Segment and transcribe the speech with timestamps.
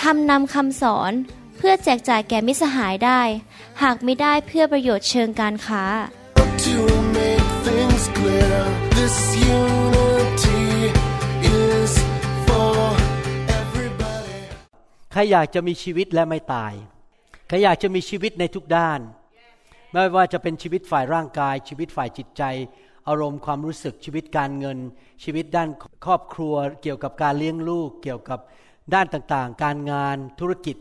[0.00, 1.12] ทำนำคำสอน
[1.56, 3.20] เพื่อแจกจ่ายแก่มิตรสหายได้
[3.82, 5.84] หากไม่ได้เพื่อประโยชน์เชิงการค้า
[6.66, 6.78] To
[7.18, 8.58] make things clear,
[8.98, 9.16] this
[9.58, 10.64] unity
[11.62, 11.92] is
[12.46, 12.78] for
[13.60, 14.38] everybody.
[15.12, 16.72] ใครอยากจะมีชีวิตและไม่ตาย
[17.48, 19.00] ใครอยากจะมีชีวิตในทุกด้าน
[19.92, 22.42] ไม่ว่าจะเป็นชีวิตฝ่ายร่างกาย ชีวิตฝ่ายจิตใจ
[23.08, 24.78] อารมณ์ความรู้สึกชีวิตการเงิน
[25.24, 25.68] ชีวิตด้าน
[26.06, 28.40] ครอบครัว เกี่ยวกับการเลี้ยงลูก เกี่ยวกับ
[28.94, 30.76] ด้านต่างๆ การงานธุรกิจ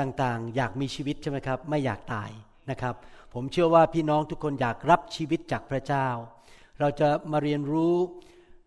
[0.00, 2.30] ต่างๆ อยากมีชีวิตใช่ไหมครับ ไม่อยากตาย
[2.70, 2.94] นะครับ
[3.34, 6.06] ผมเชื่อว่าพี่น้องทุกคนอยากรับชีวิตจากพระเจ้า
[6.80, 7.94] เราจะมาเรียนรู้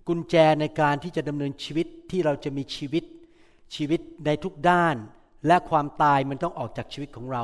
[0.07, 3.03] กุญแจในการที่จะดำเนินชีวิตที่เราจะมีชีวิต
[3.75, 4.95] ชีวิตในทุกด้าน
[5.47, 7.43] และความตายมันต้องออกจากชีวิตของเรา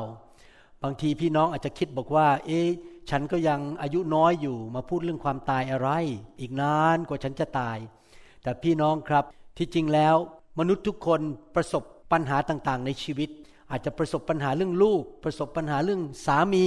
[0.82, 2.68] บางทีพี่น้องอาจจะคิดบอกว่า เอ๊ะ
[3.10, 5.88] ฉันก็ยังอายุน้อยอยู่มาพูดเรื่องความตายอะไร
[6.40, 7.78] อีกนานกว่าฉันจะตาย
[8.42, 9.24] แต่พี่น้องครับ
[9.58, 10.16] ที่จริงแล้ว
[10.58, 11.20] มนุษย์ทุกคน
[11.54, 13.28] ประสบปัญหาต่างๆ ในชีวิต
[13.70, 16.66] อาจจะประสบปัญหาเรื่องลูก ประสบปัญหาเรื่องสามี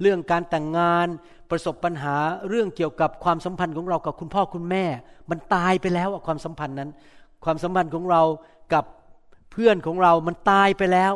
[0.00, 1.06] เรื่องการแต่งงาน
[1.50, 2.16] ประสบปัญหา
[2.48, 4.84] เรื่องเกี่ยวกับความสัมพันธ์ของเรากับคุณพ่อคุณแม่
[5.30, 6.90] มันตายไปแล้วอะความสัมพันธ์นั้น
[7.44, 8.22] ความสัมพันธ์ของเรา
[8.74, 8.84] กับ
[9.52, 11.12] เพื่อนของเรามันตายไปแล้ว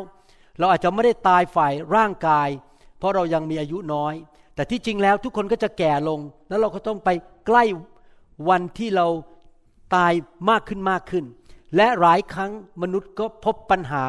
[0.59, 2.49] เราอาจจะไม่ได้ตายฝ่ายร่างกาย
[2.97, 4.13] เพราะเรายังมีอายุน้อย
[4.55, 7.09] แต่ที่จริงแล้วทุกคนก็จะแก่ลง แล้วเราก็ต้องไป
[7.47, 7.63] ใกล้
[8.49, 9.07] วันที่เรา
[9.95, 10.13] ตาย
[10.49, 11.25] มากขึ้นมากขึ้น
[11.75, 12.51] และหลายครั้ง
[12.81, 14.05] มนุษย์ก็พบปัญหา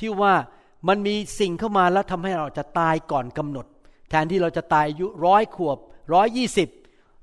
[0.00, 0.34] ที่ว่า
[0.88, 3.66] มันมีสิ่งเข้ามาแล้วทำให้เราจะตายก่อนกำหนด
[4.10, 5.78] แทนที่เราจะตายอายุร้อยขวบ
[6.14, 6.68] ร้อยยี่สิบ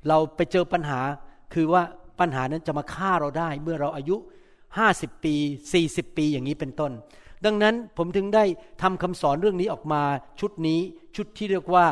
[0.07, 0.99] เราไปเจอปัญหา
[1.53, 1.83] คือว่า
[2.19, 4.15] ปัญหานั้นจะมาฆ่าเราได้ เมื่อเราอายุ
[4.71, 5.35] 50ปี
[5.75, 6.91] 40ปีอย่างนี้เป็นต้น
[7.45, 8.43] ดังนั้นผมถึงได้
[8.81, 10.01] ทำคำสอนเรื่องนี้ออกมา
[10.39, 10.79] ชุดนี้
[11.15, 11.85] ชุดที่เรียกว่า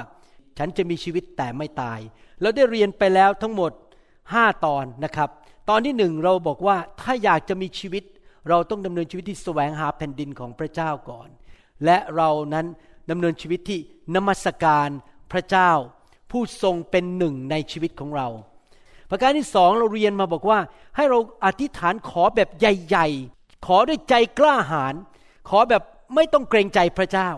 [0.58, 2.00] ฉันจะมีชีวิตแต่ไม่ตาย
[2.42, 3.72] แล้วได้เรียนไปแล้วทั้งหมด
[4.18, 5.30] 5ตอนนะครับ
[5.70, 8.04] ตอนที่หนึ่งเราบอกว่าถ้าอยากจะมีชีวิต
[8.50, 11.30] เราต้องดำเนินชีวิตที่แสวงหาแผ่นดินของพระเจ้าก่อน
[11.86, 12.66] และเรานั้น
[13.10, 13.80] ดำเนินชีวิตที่
[14.16, 14.90] นมัสการ
[15.32, 15.72] พระเจ้า
[16.32, 18.28] ผู้ทรงเป็นหนึ่งในชีวิตของเรา
[19.10, 20.60] ประการที่สองเราเรียนมาบอกว่า
[20.96, 23.08] ให้เราอธิษฐานขอแบบใหญ่
[23.38, 24.96] ๆ ขอด้วยใจกล้าหาญ
[25.50, 25.84] ขอแบบ
[26.16, 27.30] ไม่ต้องเกรงใจพระเจ้า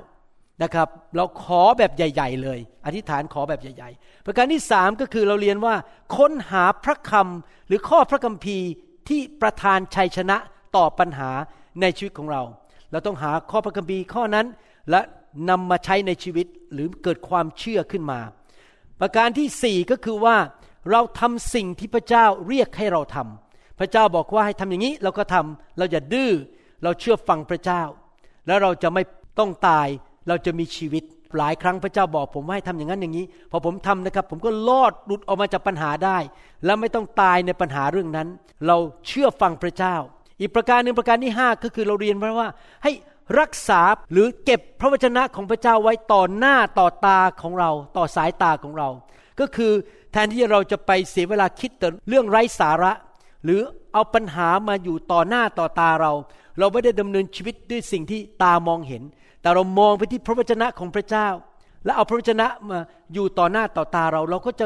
[0.63, 5.75] นะครับ เราขอแบบใหญ่ ๆ เลย อธิษฐานขอแบบใหญ่ ๆ ประการที่สามก็คือเราเรียนว่า
[6.17, 8.67] ค้นหาพระคำหรือข้อพระคัมภีร์
[9.09, 10.37] ที่ประทานชัยชนะ
[10.75, 11.31] ต่อปัญหา
[11.81, 12.43] ในชีวิตของเรา
[12.91, 14.45] เราต้องหาข้อพระคัมภีร์ข้อนั้น
[14.89, 15.01] และ
[15.49, 18.19] นำมาใช้ในชีวิตหรือเกิดความเชื่อขึ้นมา
[19.01, 20.37] ประการที่สี่ก็คือว่า
[20.91, 26.31] เราทำสิ่งที่พระเจ้าเรียกให้เราทำพระเจ้าบอกว่าให้ทำอย่างนี้เราก็ทำเราอย่าดื้อ
[26.83, 27.81] เราเชื่อฟังพระเจ้า
[28.47, 29.03] แล้วเราจะไม่
[29.39, 29.87] ต้องตาย
[30.27, 31.03] เราจะมีชีวิต
[31.37, 36.17] หลายครั้งพระเจ้าบอกผมว่าให้ทำอย่างนั้นอย่างนี้ พอผมทำนะครับ ผมก็รอดหลุดออกมาจากปัญหาได้
[36.65, 38.27] และไม่ต้องตายในปัญหาเรื่องนั้น
[38.67, 38.77] เรา
[39.07, 39.95] เชื่อฟังพระเจ้า
[40.39, 42.49] อีกประการหนึ่งประการที่ห้าก็คือเราเรียนว่า
[42.83, 42.91] ให้
[43.39, 43.81] รักษา
[44.11, 48.89] หรือเก็บพระวจนะของพระเจ้าไว้ต่อหน้าต่อตาของเรา ต่อสายตาของเรา
[49.39, 49.71] ก็คือ
[50.11, 52.91] แทนที่เราจะไปเสียเวลาคิดแต่เรื่องไร้สาระ
[53.43, 53.61] หรือ
[53.93, 56.13] เอาปัญหามาอยู่ต่อหน้าต่อตาเรา
[56.59, 59.03] เราไม่ได้ดำเนินชีวิตด้วยสิ่งที่ตามองเห็น
[59.41, 61.27] แต่เรามองไปที่พระวจนะของพระเจ้า
[61.85, 62.79] และเอาพระวจนะมา
[63.13, 64.65] อยู่ต่อหน้าต่อตาเรา เราก็จะ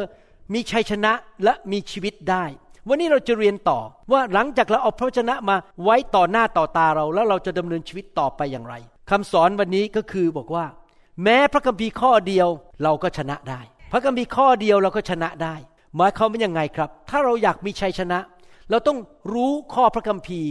[0.53, 1.11] มีชัยชนะ
[1.43, 2.43] และมีชีวิตได้
[2.87, 3.79] วันนี้เราจะเรียนต่อ
[4.11, 8.73] ว่าหลังจากเราเอาพระวจนะมาไว้ต่อหน้าต่อตาเรา แล้วเราจะดำเนินชีวิตต่อไปอย่างไร
[9.09, 10.65] คำสอนวันนี้ก็คือบอกว่า
[11.23, 12.47] แม้พระคัมภีร์ข้อเดียว
[12.83, 13.61] เราก็ชนะได้
[13.91, 15.55] พระคัมภีร์ข้อเดียวเราก็ชนะได้
[15.95, 18.19] หมายความว่ายังไงครับ ถ้าเราอยากมีชัยชนะ
[18.69, 18.97] เราต้อง
[19.33, 20.49] รู้ข้อพระคัมภีร์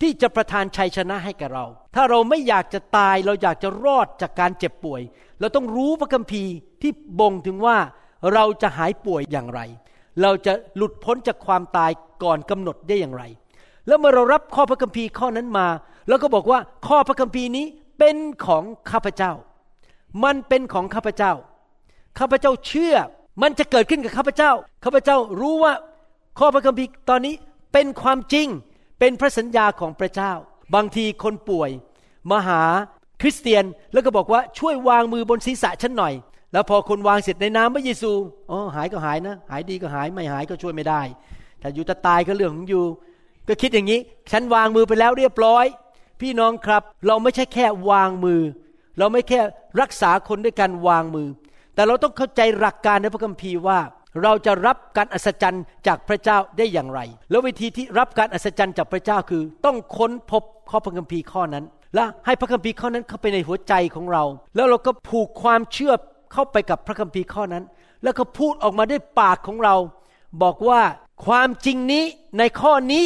[0.00, 1.64] ที่จะประทานชัยชนะให้แก่เรา
[1.94, 5.02] ถ้าเราไม่อยากจะตายเราอยากจะรอดจากการเจ็บป่วย
[5.40, 6.52] เราต้องรู้พระคัมภีร์
[6.82, 7.76] ที่บ่งถึงว่า
[8.34, 9.60] เราจะหายป่วยอย่างไร
[10.22, 11.90] เราจะหลุดพ้นจากความตาย
[12.22, 13.24] ก่อนกำหนดได้อย่างไร
[13.86, 15.66] แล้วเมื่อเรารับข้อพระคัมภีร์ข้อนั้นมา
[16.08, 17.66] แล้วก็บอกว่าข้อพระคัมภีร์นี้
[17.98, 19.32] เป็นของข้าพเจ้า
[20.24, 21.32] มันเป็นของข้าพเจ้า
[22.18, 22.94] ข้าพเจ้าเชื่อ
[23.42, 24.50] มันจะเกิดขึ้นกับข้าพเจ้า
[24.84, 25.72] ข้าพเจ้ารู้ว่า
[26.38, 27.34] ข้อพระคัมภีร์ตอนนี้
[27.72, 28.48] เป็นความจริง
[29.00, 30.32] เป็นพระสัญญาของพระเจ้า
[30.74, 31.70] บางทีคนป่วย
[32.30, 32.62] มาหา
[33.20, 36.14] คริสเตียนแล้วก็บอกว่าช่วยวางมือบนศีรษะฉันหน่อย
[36.52, 38.12] แล้วพอคนวางเสร็จในนามพระเยซู
[38.50, 41.02] อ๋อหายก็หายนะ หายดีก็หายไม่หายก็ช่วยไม่ได้
[41.60, 42.84] แต่อยู่จะตายก็เรื่องของอยู่
[43.48, 44.00] ก็คิดอย่างนี้
[44.30, 45.66] ฉันวางมือไปแล้วเรียบร้อย
[46.20, 48.42] พี่น้องครับ เราไม่ใช่แค่วางมือ
[48.98, 49.40] เราไม่แค่
[49.80, 51.28] รักษาคนด้วยการวางมือ
[51.74, 53.78] แต่เราต้องเข้าใจหลักการในพระคัมภีร์ว่า
[54.22, 61.64] เราจะรับการอัศจรรย์จากพระเจ้าได้อย่างไร แล้ววิธีที่รับการอัศจรรย์จากพระเจ้าคือ ต้องค้นพบข้อพระคัมภีร์ข้อนั้น
[61.94, 64.24] และให้พระคัมภีร์ข้อนั้นเข้าไปในหัวใจของเรา
[64.56, 65.94] แล้วเราก็ผูกความเชื่อ
[66.32, 67.64] เข้าไปกับพระคัมภีร์ข้อนั้น
[68.02, 69.74] แล้วก็พูดออกมาด้วยปากของเรา
[70.42, 70.80] บอกว่า
[71.26, 72.04] ความจริงนี้
[72.38, 73.04] ในข้อนี้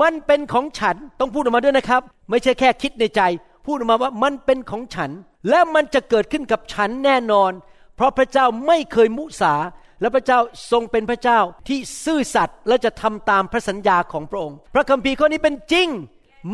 [0.00, 3.22] มันเป็นของฉันต้องพูดออกมาด้วยนะครับ ไม่ใช่แค่คิดในใจ
[3.66, 5.10] พูดออกมาว่ามันเป็นของฉัน
[5.48, 7.52] และมันจะเกิดขึ้นกับฉันแน่นอน
[7.94, 9.54] เพราะพระเจ้าไม่เคยมุสา
[10.00, 10.38] และพระเจ้า
[10.70, 11.38] ทรงเป็นพระเจ้า
[11.68, 15.88] ที่ซื่อสัตย์และจะทำตามพระสัญญาของพระองค์ พระคัมภีร์ข้อนี้เป็นจริง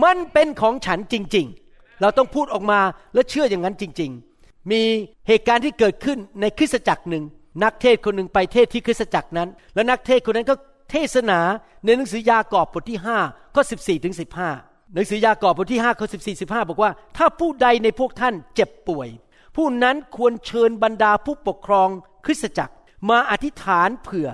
[0.04, 2.80] มันเป็นของฉันจริง ๆ เราต้องพูดออกมา
[3.14, 4.10] และเชื่ออย่างนั้นจริง
[4.40, 4.82] ๆ มี
[5.28, 7.24] เหตุการณ์ที่เกิดขึ้นในคริสตจักรหนึ่ง
[7.62, 10.54] นักเทศคนหนึ่งไปเทศที่คริสตจักรนั้น และนักเทศคนนั้นก็
[10.90, 11.38] เทศนา
[11.84, 14.14] ในหนังสือยากอบบทที่5ข้อ14ถึง
[14.54, 19.08] 15 หนังสือยากอบบทที่5ข้อ14 15 บอกว่า ถ้าผู้ใดในพวกท่านเจ็บป่วย
[19.56, 21.88] ผู้นั้นควรเชิญบรรดาผู้ปกครอง
[22.24, 22.74] คริสตจักร
[23.08, 24.28] มาอธิษฐานเผื่อ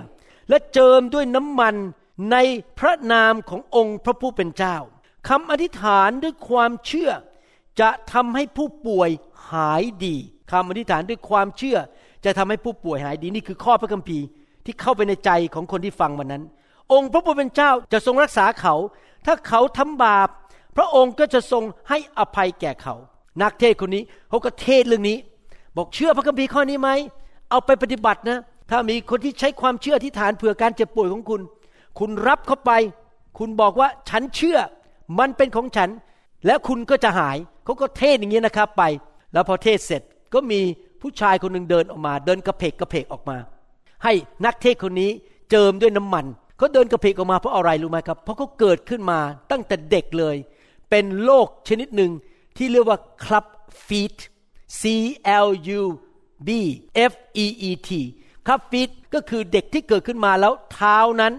[0.49, 1.75] และเจิมด้วยน้ำมัน
[2.31, 2.37] ใน
[2.79, 4.77] พระนามขององค์พระผู้เป็นเจ้า
[5.29, 7.11] คำอธิษฐานด้วยความเชื่อ
[7.79, 9.09] จะทำให้ผู้ป่วย
[9.51, 10.15] หายดี
[10.51, 11.77] คำอธิษฐานด้วยความเชื่อ
[12.25, 14.25] จะทำให้ผู้ป่วยหายดีนี่คือข้อพระคัมภีร์
[14.65, 16.43] ที่เข้าไปในใจของคนที่ฟังวันนั้น
[16.93, 18.75] องค์พระผู้เป็นเจ้าจะทรงรักษาเขา
[19.25, 20.29] ถ้าเขาทำบาป
[20.77, 22.95] พระองค์ก็จะทรงให้อภัยแก่เขา
[23.41, 25.17] นักเทศคนนี้เขาก็เทศเรื่องนี้
[25.77, 26.89] บอกเชื่อพระคัมภีร์ข้อนี้ไหม
[27.49, 28.39] เอาไปปฏิบัตินะ
[28.69, 31.41] ถ้ามีคนที่ใช้ความเชื่อที่ฐานเผื่อการเจ็บป่วยของคุณ
[31.99, 32.71] คุณรับเข้าไป
[33.39, 34.57] คุณบอกว่าฉันเชื่อ
[35.19, 35.89] มันเป็นของฉัน
[36.45, 38.83] และคุณก็จะหาย เขาก็เทศอย่างนี้นะครับไป
[39.33, 40.01] แล้วพอเทศเสร็จ
[40.33, 40.59] ก็มี
[41.01, 43.37] ผู้ชายคนหนึ่งเดินออกมา เดินกระเพกกระเพกออกมา
[44.03, 44.13] ให้
[44.45, 45.11] นักเทศคนนี้
[45.51, 46.25] เจิมด้วยน้ำมัน
[46.57, 49.19] เขาเดินกระเพกออกมาเพราะอะไรรู้ไหมครับ เพราะเขาเกิดขึ้นมา
[49.51, 50.35] ตั้งแต่เด็กเลย
[50.89, 52.11] เป็นโรคชนิดหนึ่ง
[52.57, 53.45] ที่เรียกว่าคลับ
[53.85, 54.17] ฟีต
[54.79, 54.83] C
[55.47, 55.49] L
[55.79, 55.81] U
[56.47, 56.49] B
[57.11, 57.13] F
[57.43, 57.89] E E T
[58.47, 61.33] ครับฟีตก็คือเด็กที่เกิดขึ้นมาแล้วเท้านั้น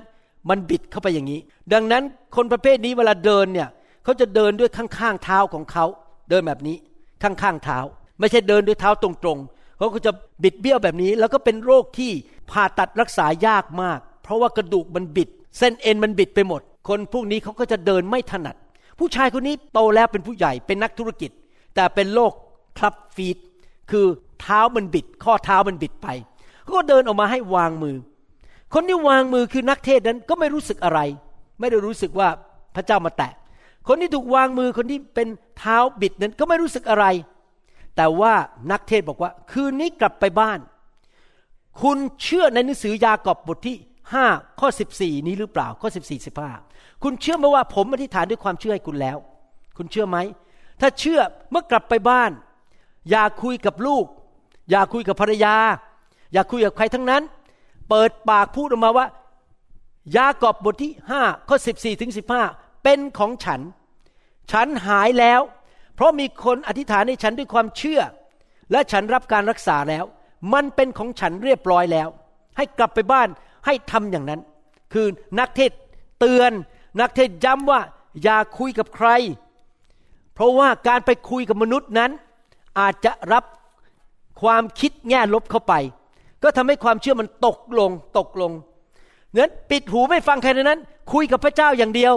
[0.48, 1.40] มันบิดเข้าไปอย่างนี้
[1.72, 2.02] ดังนั้น
[2.36, 3.68] คนประเภทนี้เวลาเดินเนี่ย
[4.04, 5.84] เขาจะเดินด้วยข้างๆเท้าของเขา
[6.30, 6.76] เดินแบบนี้
[7.22, 7.78] ข้างๆเท้า
[8.20, 10.12] ไม่ใช่เดินด้วยเท้าตรงๆเขาก็จะ
[10.42, 12.12] บิดเบี้ยวแบบนี้ แล้วก็เป็นโรคที่
[12.50, 15.28] ผ่าตัดรักษายากมาก เพราะว่ากระดูกมันบิด
[15.58, 18.56] เส้นเอ็นมันบิดไปหมด คนพวกนี้เขาก็จะเดินไม่ถนัด
[18.98, 21.30] ผู้ชายคนนี้โตแล้วเป็นผู้ใหญ่เป็นนักธุรกิจ
[21.74, 22.32] แต่เป็นโรค
[22.78, 23.38] คลับฟีต
[23.90, 24.06] คือ
[24.40, 26.08] เท้ามันบิด ข้อเท้ามันบิดไป
[26.72, 27.96] ก็เดินออกมาให้วางมือ
[28.75, 31.00] คนที่วางมือคือนักเทศนั้นก็ไม่รู้สึกอะไร
[31.61, 32.28] ไม่ได้รู้สึกว่า
[32.75, 33.32] พระเจ้ามาแตะ
[33.88, 35.28] คนที่ถูกวางมือคนที่เป็น
[35.58, 37.06] เท้าบิดนั้นก็ไม่รู้สึกอะไร
[37.96, 38.32] แต่ว่า
[38.70, 40.58] นักเทศบอกว่า คืนนี้กลับไปบ้าน
[41.82, 43.76] คุณเชื่อในหนังสือยากอบบทที่
[44.19, 44.69] 5ข้อ
[44.99, 49.19] 14นี้หรือเปล่าข้อ14 15คุณเชื่อไหมว่าผมอธิษฐานด้วยความเชื่อให้คุณแล้ว
[49.76, 50.19] คุณเชื่อไหม
[50.81, 51.20] ถ้าเชื่อ
[51.50, 52.31] เมื่อกลับไปบ้าน
[53.10, 54.05] อย่าคุยกับลูก
[54.70, 55.55] อย่าคุยกับภรรยา
[56.34, 57.22] อย่าคุยกับใครทั้งนั้น
[57.88, 59.06] เปิดปากพูดออกมาว่า
[60.16, 60.92] ยากอบบทที่
[61.22, 62.12] 5ข้อ14ถึง
[62.46, 63.60] 15เป็นของฉัน
[64.52, 65.40] ฉันหายแล้ว
[65.94, 68.00] เพราะมีคนอธิษฐานให้ฉันด้วยความเชื่อ
[68.72, 70.04] และฉันรับการรักษาแล้ว
[70.52, 72.08] มันเป็นของฉันเรียบร้อยแล้ว
[72.56, 73.28] ให้กลับไปบ้าน
[73.66, 74.40] ให้ทำอย่างนั้น
[74.92, 75.06] คือ
[75.38, 75.70] นักเทศ
[76.20, 76.52] เตือน
[77.00, 77.81] นักเทศย้ำว่า
[78.22, 79.08] อย่าคุยกับใคร
[80.34, 82.10] เพราะว่าการไปคุยกับมนุษย์นั้น
[82.81, 83.44] อาจจะรับ
[84.43, 85.74] ความคิดแง่ลบเข้าไป
[86.44, 88.53] ก็ทำให้ความเชื่อมันตกลงตกลง
[89.36, 90.81] นั้นปิดหูไม่ฟังใครในนั้น
[91.13, 92.15] คุยกับพระเจ้าอย่างเดียว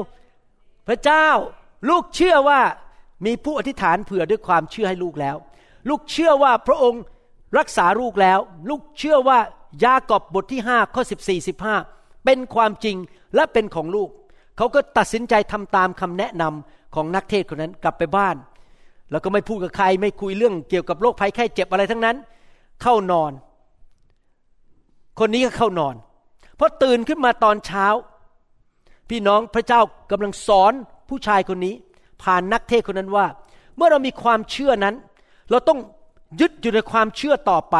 [0.87, 1.27] พระเจ้า
[1.89, 2.61] ลูกเชื่อว่า
[3.25, 5.35] มีผู้อธิษฐานเผื่อด้วยความเชื่อให้ลูกแล้ว
[5.89, 7.01] ลูกเชื่อว่าพระองค์
[7.57, 9.39] รักษาลูกแล้ว ลูกเชื่อว่า
[9.83, 12.97] ยากอบบทที่5ข้อ14 15 เป็นความจริง
[13.35, 14.09] และเป็นของลูก
[14.57, 18.35] เขาก็ตัดสินใจทำตามคำแนะนำของนักเทศคนนั้นกลับไปบ้าน
[19.11, 22.15] แล้วก็ไม่พูดกับใครไม่คุยเรื่องเกี่ยวกับโรคภัยไข้เจ็บอะไรทั้งนั้น
[22.81, 23.31] เข้านอน
[25.19, 25.95] คนนี้ก็เข้านอน
[26.59, 27.87] พอตื่นขึ้นมาตอนเช้า
[29.09, 29.81] พี่น้องพระเจ้า
[30.11, 30.73] กำลังสอน
[31.09, 31.75] ผู้ชายคนนี้
[32.23, 33.25] ผ่านนักเทศคนนั้นว่า
[33.75, 34.95] เมื่อเรามีความเชื่อนั้น
[35.49, 35.79] เราต้อง
[36.39, 37.77] ยึดอยู่ในความเชื่อต่อไป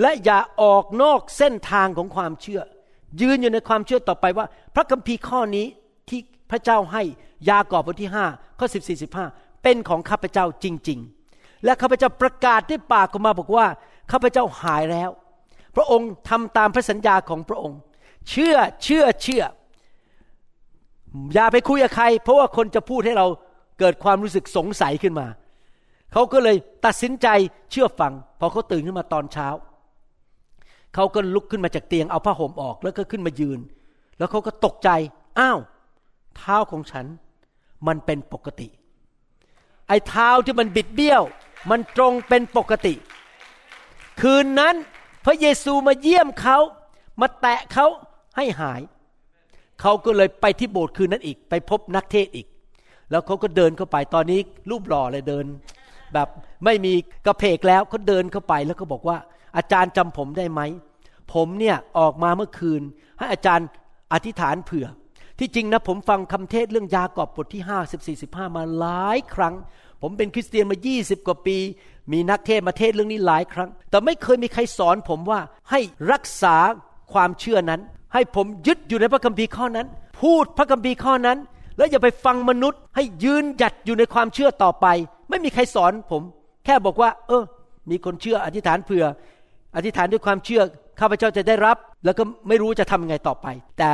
[0.00, 2.60] และอย่าออกนอกเส้นทางของความเชื่อ
[3.20, 5.66] ยืนอยู่ในความเชื่อต่อไปว่า พระคัมภีร์ข้อนี้
[6.08, 7.02] ที่พระเจ้าให้
[7.48, 10.98] ยากอบบทที่5ข้อ14 15เป็นของข้าพเจ้าจริง
[11.32, 13.66] ๆ และข้าพเจ้าประกาศด้วยปากออกมาบอกว่า
[14.12, 15.10] ข้าพเจ้าหายแล้ว
[15.78, 17.78] พระองค์ทำตามพระสัญญาของพระองค์
[18.30, 19.42] เชื่อเชื่อเชื่อ
[21.34, 23.26] อย่าไปคุยกับใคร เพราะว่าคนจะพูดให้เรา
[23.78, 25.26] เกิดความรู้สึกสงสัยขึ้นมา
[26.12, 26.56] เขาก็เลย
[26.86, 27.28] ตัดสินใจ
[27.70, 29.48] เชื่อฟัง พอเขาตื่นขึ้นมาตอนเช้า
[30.94, 33.60] เขาก็ลุกขึ้นมาจากเตียงเอาผ้าห่มออกแล้วก็ขึ้นมายืน
[34.18, 34.90] แล้วเขาก็ตกใจ
[35.38, 35.58] อ้าว
[36.36, 37.06] เท้าของฉัน
[37.86, 38.68] มันเป็นปกติ
[39.88, 41.22] ไอ้เท้าที่มันบิดเบี้ยว
[41.70, 42.94] มันตรงเป็นปกติ
[44.20, 44.74] คืนนั้น
[45.28, 46.58] ระเยซูมาเยี่ยมเขา
[47.20, 47.86] มาแตะเขา
[48.36, 48.80] ให้หาย
[49.80, 52.46] เขาก็เลยไปที่โบสถ์คืนนั้นอีก ไปพบนักเทศอีก
[53.10, 55.44] แล้วเขาก็เดินเข้าไปตอนนี้รูปหล่อเลยเดิน
[56.14, 56.28] แบบ
[56.64, 56.92] ไม่มี
[57.26, 59.16] กระเพกแล้วเขาเดินเข้าไปแล้วก็บอกว่า
[59.56, 60.60] อาจารย์จำผมได้ไหม
[61.32, 62.82] ผมเนี่ยออกมาเมื่อคืน
[63.18, 63.68] ให้อาจารย์
[64.12, 64.86] อธิษฐานเผื่อ
[65.38, 69.54] ที่จริงนะผมฟังคำเทศเรื่องยากอบบทที่5 14 15มาหลายครั้ง
[70.02, 71.58] ผมเป็นคริสเตียนมา 20 กว่าปี
[72.12, 75.80] มีนักเทศมาเทศเรื่องนี้หลายครั้ง แต่ไม่เคยมีใครสอนผมว่าให้
[76.12, 76.56] รักษา
[77.12, 77.80] ความเชื่อนั้น
[78.14, 79.86] ให้ผมยึดอยู่ในพระคัมภีร์ข้อนั้น
[80.20, 81.38] พูดพระคัมภีร์ข้อนั้น
[81.76, 84.86] แล้วอย่าไปฟังมนุษย์ให้ยืนหยัดอยู่ในความเชื่อต่อไป
[85.30, 86.22] ไม่มีใครสอนผม
[86.64, 87.44] แค่บอกว่า เออ
[87.90, 89.04] มีคนเชื่ออธิษฐานเผื่อ
[89.76, 90.62] อธิษฐานด้วยความเชื่อ
[91.00, 93.46] ข้าพเจ้าจะได้รับ แล้วก็ไม่รู้จะทำยังไงต่อไป
[93.78, 93.90] แต่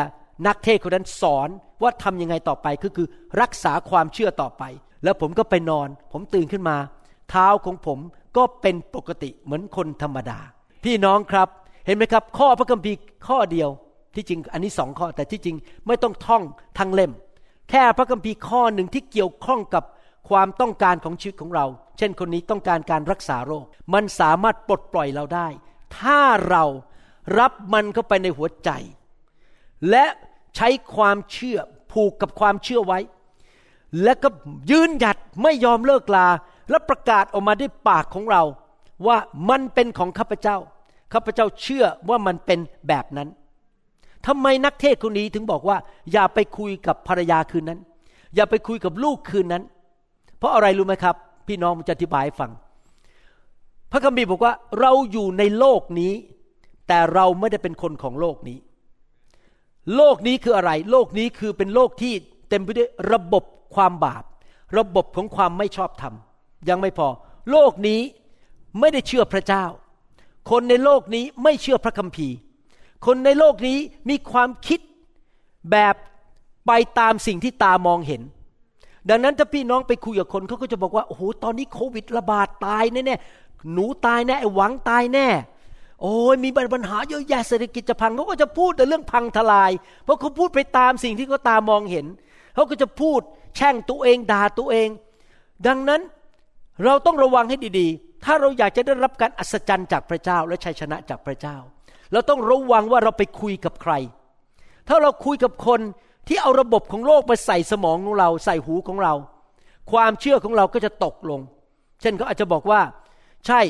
[0.46, 1.48] นักเทศคนนั้นสอน
[1.82, 3.06] ว่าทำยังไงต่อไปก็คือ
[3.40, 4.62] รักษาความเชื่อต่อไป
[5.04, 6.76] แล้วผมก็ไปนอน ผมตื่นขึ้นมา
[7.30, 7.98] เท้าของผม
[8.36, 10.38] ก็เป็นปกติเหมือนคนธรรมดา
[10.84, 11.48] พี่น้องครับ
[11.86, 13.68] เห็นไหมครับ ข้อพระคัมภีร์ข้อเดียว
[14.14, 16.42] ที่จริงอันนี้สองข้อแต่ที่จริงไม่ต้องท่อง
[16.78, 17.12] ทั้งเล่ม
[17.70, 19.84] แค่พระคัมภีร์ข้อหนึ่งที่เกี่ยวข้องกับ
[20.28, 21.66] ความต้องการของชีวิตของเรา
[21.98, 23.64] เช่นคนนี้ต้องการการรักษาโรค
[23.94, 25.48] มันสามารถปลดปล่อยเราได้
[25.98, 26.64] ถ้าเรา
[27.38, 28.70] รับมันเข้าไปในหัวใจ
[29.90, 30.04] และ
[30.56, 31.58] ใช้ความเชื่อ
[31.92, 32.98] ผูกกับความเชื่อไว้
[34.02, 34.28] และก็
[34.70, 36.28] ยืนหยัดไม่ยอมเลิกลา
[36.70, 38.42] และประกาศออกมาด้วยปากของเรา
[39.06, 39.16] ว่า
[39.50, 40.56] มันเป็นของข้าพเจ้า
[41.12, 43.28] ข้าพเจ้าเชื่อว่ามันเป็นแบบนั้น
[44.26, 45.76] ทำไมนักเทศน์คนนี้ถึงบอกว่า
[46.12, 47.80] อย่าไปคุยกับภรรยาคืนนั้น
[48.34, 49.62] อย่าไปคุยกับลูกคืนนั้น
[50.38, 51.16] เพราะอะไรรู้ไหมครับ
[51.46, 52.50] พี่น้องจะอธิบายฟัง
[53.90, 56.12] พระคัมภีร์บอกว่าเราอยู่ในโลกนี้
[56.88, 58.58] แต่เราไม่ได้เป็นคนของโลกนี้
[59.96, 62.12] โลกนี้คืออะไร โลกนี้คือเป็นโลกที่
[62.48, 63.44] เต็มไปด้วยระบบ
[63.74, 64.24] ความบาป
[64.78, 66.14] ระบบของความไม่ชอบธรรม
[66.68, 67.08] ยังไม่พอ
[67.50, 68.00] โลกนี้
[68.80, 69.64] ไม่ได้เชื่อพระเจ้า
[70.50, 72.36] คนในโลกนี้ไม่เชื่อพระคัมภีร์
[73.06, 73.78] คนในโลกนี้
[74.08, 74.80] มีความคิด
[75.70, 75.94] แบบ
[76.66, 78.22] ไปตามสิ่งที่ตามองเห็น
[79.08, 85.28] ดังนั้นถ้าพี่น้องไปคุยกับคนเขาก็จะบอกว่าโอ้โหตอนนี้โควิดระบาดตายแน่ๆหนูตายแน่ไอ้หวังตายแน่
[86.02, 89.70] โอ้ยมีปัญหาเยอะแยะเศรษฐกิจจะพังเขาก็จะพูดแต่เรื่องพังทลาย
[90.04, 92.06] เพราะเขาพูดไปตามสิ่งที่เขาตามองเห็น
[92.54, 93.20] เขาก็จะพูด
[93.56, 94.88] แช่งตัวเองด่าตัวเอง
[95.66, 96.00] ดังนั้น
[96.84, 101.56] เราต้องระวังให้ดีๆ ถ้าเราอยากจะได้รับการอัศจรรย์จากพระเจ้าและชัยชนะจากพระเจ้า
[102.12, 103.92] เราต้องระวังว่าเราไปคุยกับใคร
[104.88, 105.80] ถ้าเราคุยกับคน
[106.28, 109.14] ที่เอาระบบของโลกไปใส่สมองของเรา ใส่หูของเรา
[109.92, 111.40] ความเชื่อของเราก็จะตกลง
[112.00, 112.80] เช่นเขาอาจจะบอกว่า
[113.46, 113.60] ใช่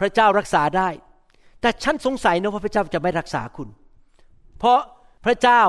[0.00, 0.88] พระเจ้ารักษาได้
[1.60, 3.68] แต่ฉันสงสัยนะว่าพระเจ้าจะไม่รักษาคุณ
[4.58, 4.78] เพราะ
[5.24, 5.62] พระเจ้า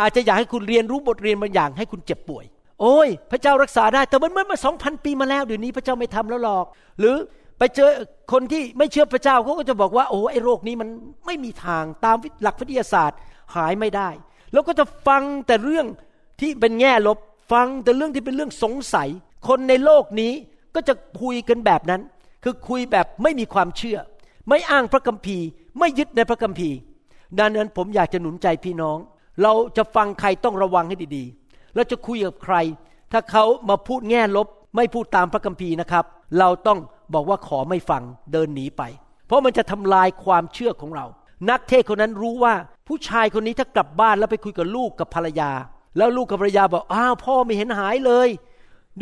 [0.00, 2.44] อาจจะอยากให้คุณเรียนรู้บทเรียนบางอย่างให้คุณเจ็บป่วย
[2.80, 6.66] โอ้ย พระเจ้ารักษาได้ แต่มันเมื่อมาสองพันปีมาแล้วเดี๋ยวนี้พระเจ้าไม่ทำแล้วหรอก
[6.98, 7.16] หรือ
[7.58, 7.90] ไปเจอ
[8.32, 10.88] คนที่ไม่เชื่อพระเจ้าเขาก็จะบอกว่าโอ้ไอ้โรคนี้มัน
[11.26, 13.18] ไม่มีทางตามหลักวิทยาศาสตร์
[13.54, 14.08] หายไม่ได้
[14.52, 15.86] แล้วก็จะฟังแต่เรื่อง
[16.40, 17.18] ที่เป็นแง่ลบ
[17.52, 19.08] ฟังแต่เรื่องที่เป็นเรื่องสงสัย
[19.48, 20.32] คนในโลกนี้
[20.74, 22.00] ก็จะคุยกันแบบนั้น
[22.44, 23.98] คือคุยแบบไม่มีความเชื่อ
[24.48, 25.46] ไม่อ้างพระคัมภีร์
[25.78, 26.76] ไม่ยึดในพระคัมภีร์
[27.38, 28.98] ดังนั้นผมอยากจะหนุนใจพี่น้อง
[29.42, 31.47] เราจะฟังใครต้องระวังให้ดีๆ
[31.78, 32.56] เราจะคุยกับใคร
[33.12, 36.04] ถ้าเขามาพูดแง่ลบ ไม่พูดตามพระคัมภีร์นะครับ
[36.38, 36.78] เราต้อง
[37.14, 38.82] บอกว่าขอไม่ฟังเดินหนีไป
[39.26, 41.06] เพราะมันจะทำลายความเชื่อของเรา
[41.50, 42.54] นักเทศคนนั้นรู้ว่า
[42.88, 45.50] ผู้ชายคนนี้ถ้ากลับบ้านแล้วไปคุยกับลูกกับภรรยา
[45.96, 48.28] แล้วลูกกับภรรยาบอกอ้าวพ่อไม่เห็นหายเลย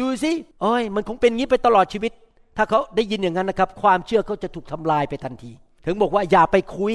[0.00, 2.12] ดูสิโอ้ยมันคงเป็นงี้ไปตลอดชีวิต
[2.56, 5.52] ถ้าเขาได้ยินอย่างนั้นนะครับ ความเชื่อเขาจะถูกทำลายไปทันที
[5.86, 6.88] ถึงบอกว่าอย่าไปคุ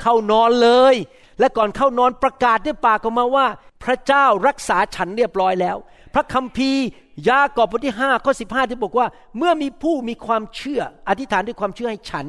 [0.00, 0.94] เข้านอนเลย
[1.38, 3.46] และก่อนเข้านอนประกาศด้วยปากออกมาว่า
[3.84, 5.76] พระเจ้ารักษาฉันเรียบร้อยแล้ว
[6.14, 6.84] พระคัมภีร์
[7.28, 9.06] ยากอบบทที่5ข้อ15ที่บอกว่า
[9.38, 12.26] เมื่อมีผู้มีความเชื่อ อธิษฐานด้วยความเชื่อให้ฉัน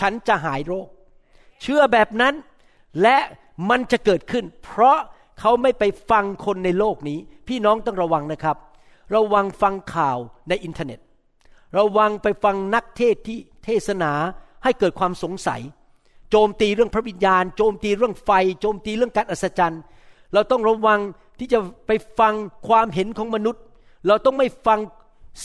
[0.00, 0.88] ฉันจะหายโรค
[1.62, 2.34] เชื่อแบบนั้น
[3.02, 3.18] และ
[3.70, 4.98] มันจะเกิดขึ้น เพราะ
[5.40, 8.56] เขาไม่ไปฟังคนในโลกนี้ พี่น้องต้องระวังนะครับ
[9.14, 11.00] ระวังฟังข่าวในอินเทอร์เน็ต
[11.78, 14.12] ระวังไปฟังนักเทศที่เทศนา
[14.64, 15.60] ให้เกิดความสงสัย
[16.32, 19.82] โจมตีเรื่องพระวิญญาณ โจมตีเรื่องไฟ โจมตีเรื่องการอัศจรรย์
[20.34, 21.00] เราต้องระวัง
[21.38, 22.34] ที่จะไปฟัง
[22.68, 23.62] ความเห็นของมนุษย์
[24.06, 24.78] เราต้องไม่ฟัง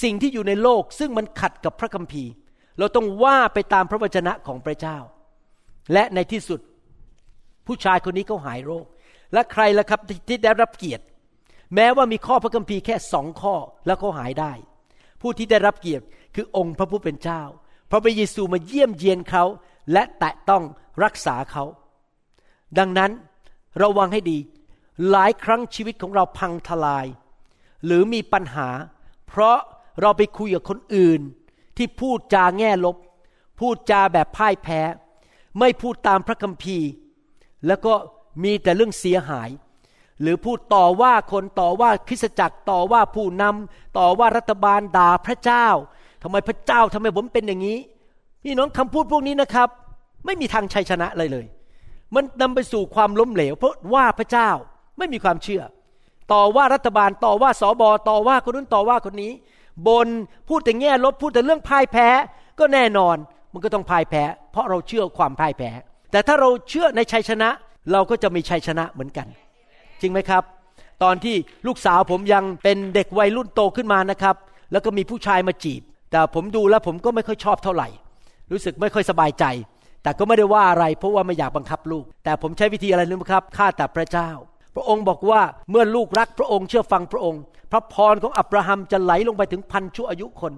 [0.03, 2.31] สิ่งที่อยู่ในโลก ซึ่งมันขัดกับพระคัมภีร์
[2.79, 4.97] เราต้องว่าไปตามพระวจนะของพระเจ้า
[5.93, 6.59] และในที่สุด
[7.67, 8.85] ผู้ชายคนนี้เขาหายโรค
[9.33, 11.03] และใครล่ะครับที่ได้รับเกียรติ
[11.75, 14.51] แม้ว่ามีข้อพระคัมภีร์แค่สองข้อแล้วเขาหายได้
[15.21, 17.41] ผู้ที่ได้รับเกียรติคือองค์พระผู้เป็นเจ้า
[17.91, 19.43] พระเยซูมาเยี่ยมเยียนเขา
[19.91, 20.63] และแตะต้อง
[21.03, 21.63] รักษาเขา
[22.77, 23.11] ดังนั้น
[23.81, 24.37] ระวังให้ดี
[25.09, 27.05] หลายครั้งชีวิตของเราพังทลาย
[27.85, 28.69] หรือมีปัญหา
[29.27, 29.57] เพราะ
[30.01, 31.21] เราไปคุยกับคนอื่น
[31.77, 32.97] ที่พูดจาแง่ลบ
[33.59, 34.81] พูดจาแบบพ่ายแพ้
[35.59, 36.89] ไม่พูดตามพระคัมภีร์
[37.67, 37.93] แล้วก็
[38.43, 39.49] มีแต่เรื่องเสียหาย
[40.21, 45.67] หรือพูดต่อว่าคนต่อว่าคริสจักรต่อว่าผู้นำต่อว่ารัฐบาลด่าพระเจ้า
[46.23, 47.79] ทำไมพระเจ้าทำไมผมเป็นอย่างนี้
[48.43, 49.69] พี่น้องคำพูดพวกนี้นะครับ
[50.25, 51.45] ไม่มีทางชัยชนะเลยเลย
[52.15, 54.49] มันนำไปสู่ความล้มเหลว เพราะว่าพระเจ้า
[54.97, 55.61] ไม่มีความเชื่อ
[56.33, 59.31] ต่อว่ารัฐบาลต่อว่าสอบอต่อว่าคนนู้นต่อว่าคนนี้
[59.87, 60.07] บน
[60.47, 62.07] พูดแต่แง่ลบพูดแต่เรื่องพ่ายแพ้
[62.59, 63.15] ก็แน่นอน
[63.53, 65.69] มันก็ต้องพ่ายแพ้ เพราะเราเชื่อความพ่ายแพ้
[66.11, 67.49] แต่ถ้าเราเชื่อในชัยชนะ
[67.91, 69.27] เราก็จะมีชัยชนะเหมือนกัน
[70.01, 70.43] จริงไหมครับ
[71.03, 71.35] ตอนที่
[71.67, 74.35] ลูกสาวผมยังเป็นเด็กวัยรุ่นโตขึ้นมานะครับ
[74.71, 77.87] แล้วก็มีผู้ชายมาจีบ แต่ผมดูแล้วผมก็ไม่ค่อยชอบเท่าไหร่
[78.51, 79.45] รู้สึกไม่ค่อยสบายใจ
[80.03, 84.29] แต่ก็ไม่ได้ว่าอะไร เพราะว่าไม่อยากบังคับลูก แต่ผมใช้วิธีอะไรรู้ไหมครับข้าแต่พระเจ้า
[84.75, 90.53] พระองค์บอกว่าเมื่อลูกรักพระองค์เชื่อฟังพระองค์ พระพรของอับราฮัมจะไหลลงไปถึงพันชั่วอายุคน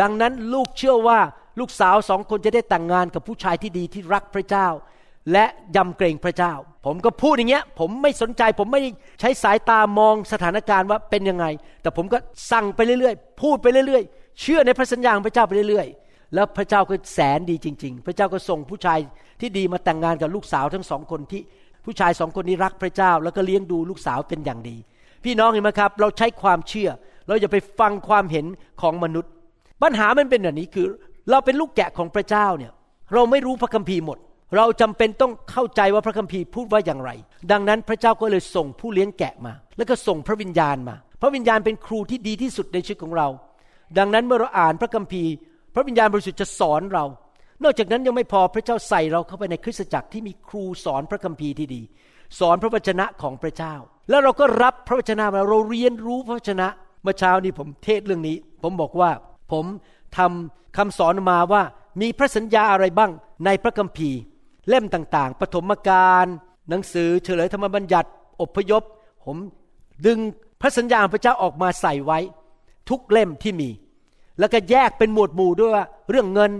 [0.00, 1.18] ดังนั้นลูกเชื่อว่า
[1.58, 4.68] ลูกสาวสองคนจะได้แต่งงานกับผู้ชายที่ดีที่รักพระเจ้า
[5.32, 5.44] และ
[5.76, 6.52] ยำเกรงพระเจ้า
[6.86, 8.82] ผมก็พูดอย่างเงี้ย ผมไม่สนใจ ผมไม่
[9.20, 11.46] ใช้สายตามองสถานการณ์ว่าเป็นยังไง
[11.82, 12.18] แต่ผมก็
[12.50, 18.98] สั่งไปเรื่อยๆ พูดไปเรื่อยๆ เชื่อในพระสัญญาของพระเจ้าไปเรื่อยๆ แล้วพระเจ้าก็แสนดีจริง ๆ พระเจ้าก็ส่งผู้ชาย
[19.40, 21.42] ที่ดีมาแต่งงานกับลูกสาวทั้งสองคนที่
[21.84, 24.76] ผู้ชายสองคนนี้รักพระเจ้า แล้วก็เลี้ยงดูลูกสาวเป็นอย่างดี
[25.24, 26.90] พี่น้องเห็นไหมครับ เราใช้ความเชื่อ
[27.28, 28.46] เราอย่าไปฟังความเห็น
[28.82, 29.30] ของมนุษย์
[29.82, 30.86] ปัญหามันเป็นแบบนี้คือ
[31.30, 32.72] เราเป็นลูกแกะของพระเจ้าเนี่ย
[33.14, 34.18] เราไม่รู้พระคัมภีร์หมด
[34.56, 37.10] เราจำเป็นต้องเข้าใจว่าพระคัมภีร์พูดว่าอย่างไร
[37.52, 43.28] ดังนั้นพระเจ้าก็เลยส่งผู้เลี้ยงแกะมา แล้วก็ส่งพระวิญญาณมา พระวิญญาณเป็นครูที่ดีที่สุดในชีวิตของเรา
[43.98, 45.32] ดังนั้นเมื่อเราอ่านพระคัมภีร์
[45.78, 47.04] พระวิญญาณบริสุทธิ์จะสอนเรา
[47.64, 51.82] นอกจากนั้นยังไม่พอพระเจ้าใส่เราเข้าไปในคริสตจักรที่มีครูสอนพระคัมภีร์ที่ดี
[52.38, 53.74] สอนพระวจนะของพระเจ้า
[54.10, 56.68] แล้วเราก็รับพระวจนะมาเราเรียนรู้พระวจนะ
[57.02, 59.10] เมื่อเช้านี้ผมเทศเรื่องนี้ ผมบอกว่า
[59.52, 59.64] ผม
[60.16, 61.62] ทำคำสอนมาว่า
[62.00, 63.10] มีพระสัญญาอะไรบ้าง
[63.44, 64.18] ในพระคัมภีร์
[64.68, 66.26] เล่มต่างๆ ปฐมกาล
[66.68, 68.08] หนังสือเฉลยธรรมบัญญัติ
[68.40, 68.82] อพยพ
[69.24, 69.36] ผม
[70.06, 70.18] ดึง
[70.60, 72.18] พระสัญญาของพระเจ้าออกมาใส่ไว้
[72.88, 73.70] ทุกเล่มที่มี
[74.38, 76.52] แล้วก็แยกเป็นหมวดหมู่ด้วยว่าเรื่องเงิน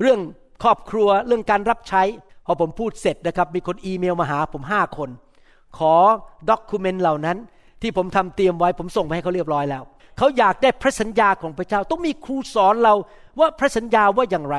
[0.00, 0.20] เรื่อง
[0.62, 2.02] ครอบครัว เรื่องการรับใช้
[2.46, 5.10] พอผมพูดเสร็จนะครับ มีคนอีเมลมาหาผมห้าคน
[5.78, 5.94] ขอ
[6.50, 7.36] ด็อกิเมนต์เหล่านั้น
[7.82, 9.82] ที่ผมทำเตรียมไว้ผมส่งไปให้เขาเรียบร้อยแล้ว
[10.18, 12.94] เขาอยากได้พระสัญญาของพระเจ้า ต้องมีครูสอนเรา
[13.38, 14.56] ว่าพระสัญญาว่าอย่างไร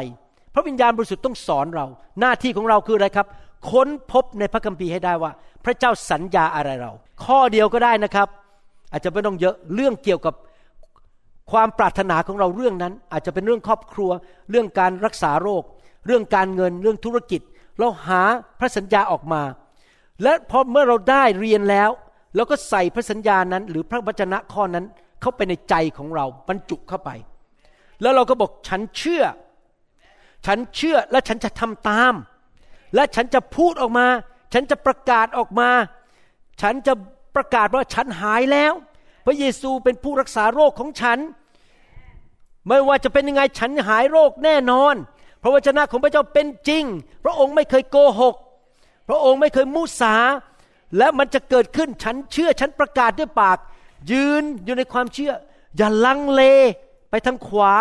[0.53, 1.85] พระวิญญาณบริสุทธิ์ต้องสอนเรา
[2.19, 3.27] หน้าที่ของเราคืออะไรครับ
[3.71, 5.31] ค้นพบในพระคัมภีร์ให้ได้ว่า
[5.65, 6.91] พระเจ้าสัญญาอะไรเรา
[7.25, 8.27] ข้อเดียวก็ได้นะครับ
[8.91, 10.33] อาจจะไม่ต้องเยอะเรื่องเกี่ยวกับ
[11.51, 14.11] ความปรารถนาของเราเรื่องนั้น อาจจะเป็นเรื่องครอบครัว
[14.49, 15.63] เรื่องการรักษาโรค
[16.07, 17.41] เรื่องการเงินเรื่องธุรกิจ
[17.79, 18.21] เราหา
[18.59, 19.41] พระสัญญาออกมา
[20.23, 21.89] และพอเมื่อเราได้เรียนแล้ว
[22.35, 24.85] เราก็ใส่พระสัญญานั้น หรือพระวจนะข้อนั้น
[25.21, 27.09] เข้าไปในใจของเราบรรจุเข้าไป
[28.01, 29.23] แล้วเราก็บอกฉันเชื่อ
[30.45, 32.13] ฉันเชื่อและฉันจะทำตาม
[32.95, 34.07] และฉันจะพูดออกมา
[34.53, 35.69] ฉันจะประกาศออกมา
[36.61, 36.93] ฉันจะ
[37.35, 38.73] ประกาศว่าฉันหายแล้ว
[39.25, 41.19] พระเยซูเป็นผู้รักษาโรคของฉัน
[42.67, 44.95] ไม่ว่าจะเป็นยังไงฉันหายโรคแน่นอน
[45.41, 46.83] พระวจนะของพระเจ้าเป็นจริง
[47.23, 48.35] พระองค์ไม่เคยโกหก
[49.09, 50.15] พระองค์ไม่เคยมุสา
[50.97, 53.57] และมันจะเกิดขึ้นฉันเชื่อฉันประกาศด้วยปาก
[54.11, 55.33] ยืนอยู่ในความเชื่อ
[55.77, 56.41] อย่าลังเล
[57.09, 57.73] ไปทางขวา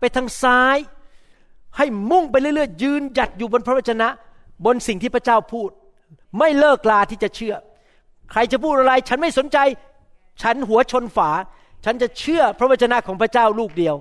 [0.00, 0.78] ไปทางซ้าย
[1.76, 4.08] ให้มุ่งไปเรื่อยๆ ยืนหยัดอยู่บนพระวจนะ
[4.64, 5.70] บนสิ่งที่พระเจ้าพูด
[6.38, 7.54] ไม่เลิกลาที่จะเชื่อ
[8.30, 9.58] ใครจะพูดอะไรฉันไม่สนใจ
[10.42, 11.30] ฉันหัวชนฝา
[11.84, 13.94] ฉันจะเชื่อพระวจนะของพระเจ้าลูกเดียว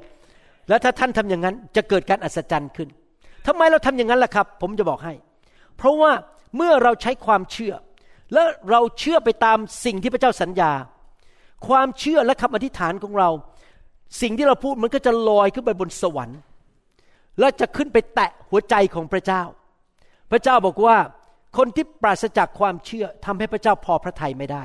[0.69, 2.89] แล้วถ้าท่านทำอย่างนั้นจะเกิดการอัศจรรย์ขึ้น
[3.47, 5.13] ทำไมเราทำอย่างนั้นล่ะครับ ผมจะบอกให้
[5.77, 6.11] เพราะว่า
[6.55, 7.73] เมื่อเราใช้ความเชื่อ
[8.33, 10.71] และเราเชื่อไปตามสิ่งที่พระเจ้าสัญญา
[11.67, 13.29] ความเชื่อและคำอธิษฐานของเรา
[14.21, 16.39] สิ่งที่เราพูดมันก็จะลอยขึ้นไปบนสวรรค์
[17.39, 19.43] และจะขึ้นไปแตะหัวใจของพระเจ้า
[20.31, 20.97] พระเจ้าบอกว่า
[21.57, 24.63] คนที่ปราศจากความเชื่อทำให้พระเจ้าพอพระทัยไม่ได้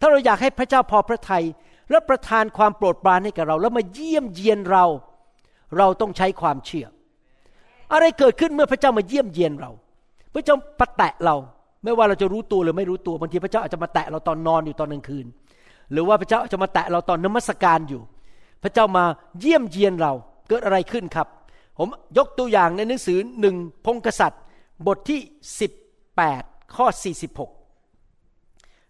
[0.00, 1.44] ถ้าเราอยากให้พระเจ้าพอพระทัย
[1.90, 4.84] และประทานความโปรดปรานให้กับเรา แล้วมาเยี่ยมเยียนเรา
[5.76, 6.86] เราต้องใช้ความเชื่อ
[7.92, 9.70] อะไรเกิดขึ้นเมื่อพระเจ้ามาเยี่ยมเยียนเรา
[10.34, 11.36] พระเจ้าประแตะเรา
[11.84, 15.26] ไม่ว่าเราจะรู้ตัวหรือไม่รู้ตัวบางทีพระเจ้าอาจจะมาแตะเราตอนนอนอยู่ตอนกลางคืน
[15.92, 18.02] หรือว่าพระเจ้าอาจจะมาแตะเราตอนนมัสการอยู่
[18.62, 19.04] พระเจ้ามา
[19.40, 20.12] เยี่ยมเยียนเรา
[20.48, 21.26] เกิดอะไรขึ้นครับ
[21.78, 24.40] ผมยกตัวอย่างในหนังสือหนึ่งพงกษัตริย์
[24.86, 25.20] บทที่
[25.98, 26.86] 18 ข้อ
[27.24, 27.55] 46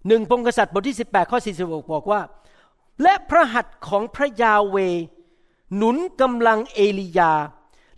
[0.07, 2.21] หนึ่งพงกษัตริย์บทที่ 18 ข้อ 46 บอกว่า
[3.03, 4.77] และพระหัตถ์ของพระยาเว
[5.77, 7.33] หนุนกำลังเอลียา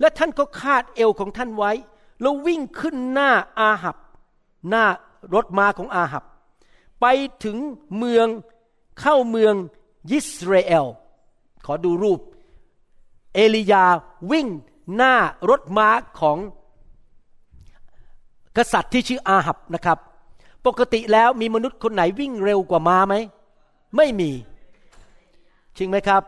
[0.00, 1.72] และท่านก็คาดเอวของท่านไว้
[2.20, 3.96] แล้ววิ่งขึ้นหน้าอาหับ
[4.68, 4.84] หน้า
[5.34, 6.24] รถม้าของอาหับ
[7.00, 7.06] ไป
[7.44, 7.56] ถึง
[7.96, 8.26] เมือง
[9.00, 9.54] เข้าเมือง
[10.10, 10.86] ยิสราเอล
[11.66, 12.20] ขอดูรูป
[13.34, 13.84] เอลียา
[14.30, 14.46] วิ่ง
[14.96, 15.14] หน้า
[15.50, 15.88] รถม้า
[16.20, 16.38] ของ
[18.56, 19.98] กษัตริย์ที่ชื่ออาหับนะครับ
[20.66, 23.14] ปกติแล้วมีมนุษย์คนไหนวิ่งเร็วกว่าม้าไหม
[23.96, 24.30] ไม่มี
[25.76, 26.22] จริงไหมครับ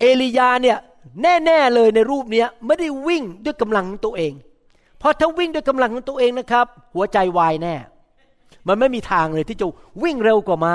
[0.00, 0.78] เอลียาเนี่ย
[1.22, 4.32] แน่ๆเลยในรูปเนี้ยไม่ได้วิ่งด้วยกำลังของตัวเอง
[4.98, 7.74] เพราะถ้าวิ่งด้วยกำลังของตัวเองนะครับ หัวใจวายแน่
[8.68, 9.66] มันไม่มีทางเลยที่จะ
[10.02, 10.74] วิ่งเร็วกว่าม้า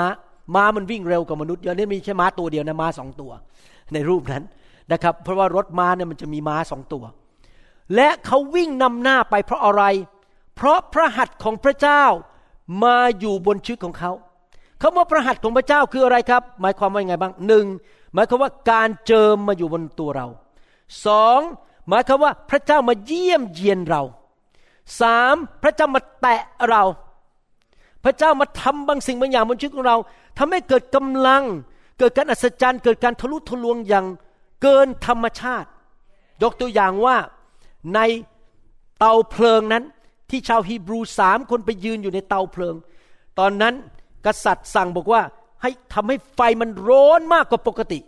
[0.54, 3.30] ม้ามันวิ่งเร็วกว่ามนุษย์เดี๋ยวนี้มีแค่ม้าตัวเดียวนะม้าสองตัว
[3.92, 4.44] ในรูปนั้น
[4.92, 7.04] นะครับ เพราะว่ารถม้าเนี่ยมันจะมีม้าสองตัว
[7.94, 9.82] และเขาวิ่งนำหน้าไปเพราะอะไร
[10.56, 12.04] เพราะพระหัตถ์ของพระเจ้า
[12.82, 14.12] มาอยู่บนชีวิตของเขา
[14.80, 17.66] คำว่าพระหัตถ์ของพระเจ้าคืออะไรครับ หมายความว่ายังไงบ้างหนึ่ง
[18.14, 20.26] หมายความว่าการเจิมมาอยู่บนตัวเรา
[21.06, 21.40] สอง
[21.88, 24.02] หมายความว่าพระเจ้ามาเยี่ยมเยียนเรา
[25.00, 26.82] สามพระเจ้ามาแตะเรา
[28.04, 29.96] พระเจ้ามาทำบางสิ่งบางอย่างบนชีวิตของเรา
[30.38, 31.44] ทำให้เกิดกำลัง
[31.98, 34.06] เกิดการอัศจรรย์ เกิดการทะลุทะลวงอย่าง
[34.62, 35.68] เกินธรรมชาติ
[36.42, 37.16] ยกตัวอย่างว่า
[37.94, 37.98] ใน
[38.98, 39.84] เตาเพลิงนั้น
[40.32, 42.74] ที่ชาวฮีบรูสามคนไปยืนอยู่ในเตาเพลิง
[43.38, 43.74] ตอนนั้น
[44.26, 45.22] กษัตริย์สั่งบอกว่า
[45.62, 47.98] ให้ทำให้ไฟมันร้อนมากกว่าปกติ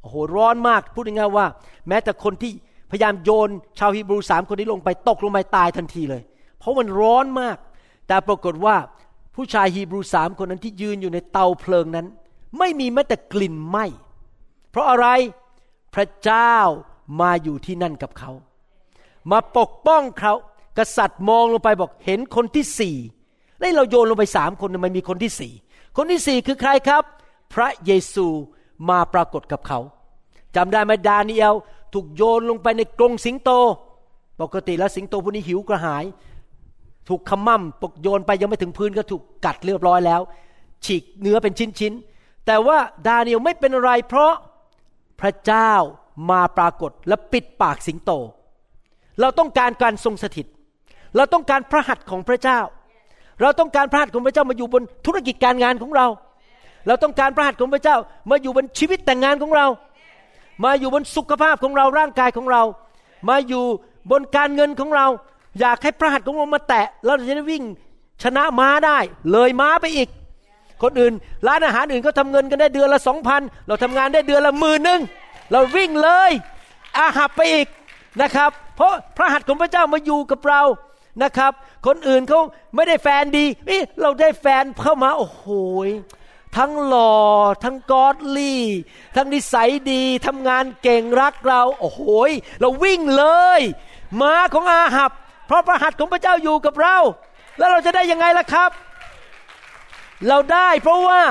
[0.00, 1.46] โอ้โห ร้อนมาก พูดง่ายๆว่า
[1.88, 2.52] แม้แต่คนที่
[2.90, 6.22] พยายามโยนชาวฮีบรูสามคนนี้ลงไปตกลงไปตายทันทีเลย
[6.58, 7.56] เพราะมันร้อนมาก
[8.06, 8.76] แต่ปรากฏว่า
[9.34, 12.06] ผู้ชายฮีบรูสามคนนั้นที่ยืนอยู่ในเตาเพลิงนั้น
[12.58, 13.86] ไม่มีแม้แต่กลิ่นไหม้
[14.70, 15.06] เพราะอะไร
[15.94, 16.56] พระเจ้า
[17.20, 18.30] มาอยู่ที่นั่นกับเขา
[19.30, 20.34] มาปกป้องเขา
[20.78, 22.96] กษัตริย์มองลงไปบอกเห็นคนที่สี่
[23.58, 25.52] แล้วเราโยนลงไปสามคนทำไมมีคนที่สี่
[25.96, 27.02] คนที่สี่คือใครครับ
[27.54, 28.26] พระเยซู
[28.88, 29.78] มาปรากฏกับเขา
[30.56, 31.54] จำได้ไหมดาเนียล
[31.92, 33.50] ถูกโยนลงไปในกรงสิงโต
[34.40, 36.04] ปกติแล้วสิงโตพวกนี้หิวกระหาย
[37.08, 40.20] ถูกขมั่มปกโยนไปยังไม่ถึงพื้นก็ถูกกัดเรียบร้อยแล้ว
[40.84, 44.32] ฉีกเนื้อเป็นชิ้นๆแต่ว่าดาเนียลไม่เป็นอะไร เพราะ
[45.20, 45.72] พระเจ้า
[46.30, 48.12] มาปรากฏและปิดปากสิงโต
[49.20, 50.46] เราต้องการการทรงสถิต
[51.18, 52.58] เราต้องการพระหัตถ์ของพระเจ้า
[53.40, 56.06] เราต้องการพระหัตถ์ของพระเจ้ามาอยู่บนธุรกิจการงานของเรา
[56.86, 57.96] เราต้องการพระหัตถ์ของพระเจ้า
[58.30, 59.66] มาอยู่บนชีวิตแต่งงานของเรา
[60.64, 62.62] มาอยู่บนสุขภาพของเราร่างกายของเรา
[63.28, 63.64] มาอยู่
[64.10, 65.06] บนการเงินของเรา
[65.60, 67.64] อยากให้พระหัตถ์ของเรามาแตะเราจะได้วิ่ง
[68.22, 68.98] ชนะม้าได้
[69.32, 70.08] เลยม้าไปอีก
[70.82, 71.12] คนอื่น
[71.46, 75.00] ร้านอาหารอื่นเขาทำเงินกันได้เดือนละสองพันเราทำงานได้เดือนละหมื่นหนึ่ง
[75.52, 76.30] เราวิ่งเลย
[76.98, 77.66] อาหับไปอีก
[78.20, 80.62] นะครับ เพราะพระหัตถ์ของพระเจ้ามาอยู่กับเรา
[81.22, 81.52] นะครับ
[81.86, 82.40] คนอื่นเขา
[82.74, 85.46] ไม่ได้แฟนดีเอ้เราได้แฟนเข้ามาโอ้โห
[86.58, 87.16] ทั้งหล่อ
[87.64, 88.64] ทั้งกอดลี่
[89.16, 92.00] ทั้งนิสัยดีทำงานเก่งรักเราโอ้โห
[92.60, 93.24] เราวิ่งเล
[93.58, 93.60] ย
[94.20, 95.12] ม้าของอาหับ
[95.46, 96.96] เพราะพระหัตของพระเจ้าอยู่กับเรา
[97.58, 98.70] แล้วเราจะได้ยังไงล่ะครับ
[100.28, 101.22] เราได้เพราะว่า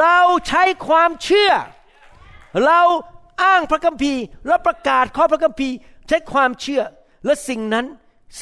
[0.00, 1.52] เราใช้ความเชื่อ
[2.66, 2.80] เรา
[3.42, 5.74] อ้างพระคัมภีร์และประกาศข้อพระคัมภีร์
[6.08, 6.82] ใช้ความเชื่อ
[7.24, 7.86] และสิ่งนั้น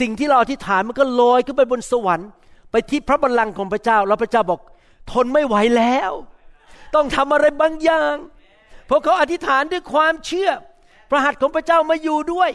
[0.00, 2.28] สิ่งที่เราอธิษฐานมันก็ลอยขึ้นไปบนสวรรค์
[2.70, 4.60] ไปที่พระบัลลังก์ของพระเจ้า แล้วพระเจ้าบอก
[5.12, 6.10] ทนไม่ไหวแล้ว
[6.94, 8.14] ต้องทำอะไรบางอย่าง
[8.86, 10.50] เพราะเขาอธิษฐานด้วยความเชื่อ
[11.10, 12.50] พระหัตถ์ของพระเจ้ามาอยู่ด้วย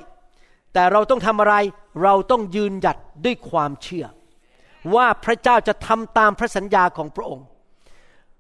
[0.74, 1.56] แต่เราต้องทำอะไร
[2.04, 4.06] เราต้องยืนหยัดด้วยความเชื่อ
[4.96, 7.46] ว่าพระเจ้าจะทำตามพระสัญญาของพระองค์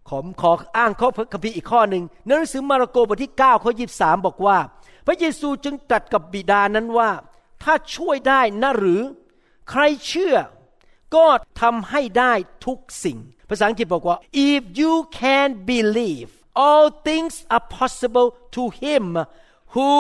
[0.09, 4.57] ขอขออ้างข้อพระคัมภีร์อีกข้อหนึ่งในหนังสือมาระโกบทที่9ข้อ23 บอกว่า
[5.07, 7.09] พระเยซูจึงตรัสกับบิดานั้นว่า
[7.63, 9.01] ถ้าช่วยได้นะหรือ
[9.69, 10.35] ใครเชื่อ
[11.15, 11.27] ก็
[11.61, 12.33] ทำให้ได้
[12.65, 13.17] ทุกสิ่ง
[13.49, 14.17] ภาษาอังกฤษบอกว่า
[14.51, 16.29] if you can believe
[16.65, 19.05] all things are possible to him
[19.73, 19.91] who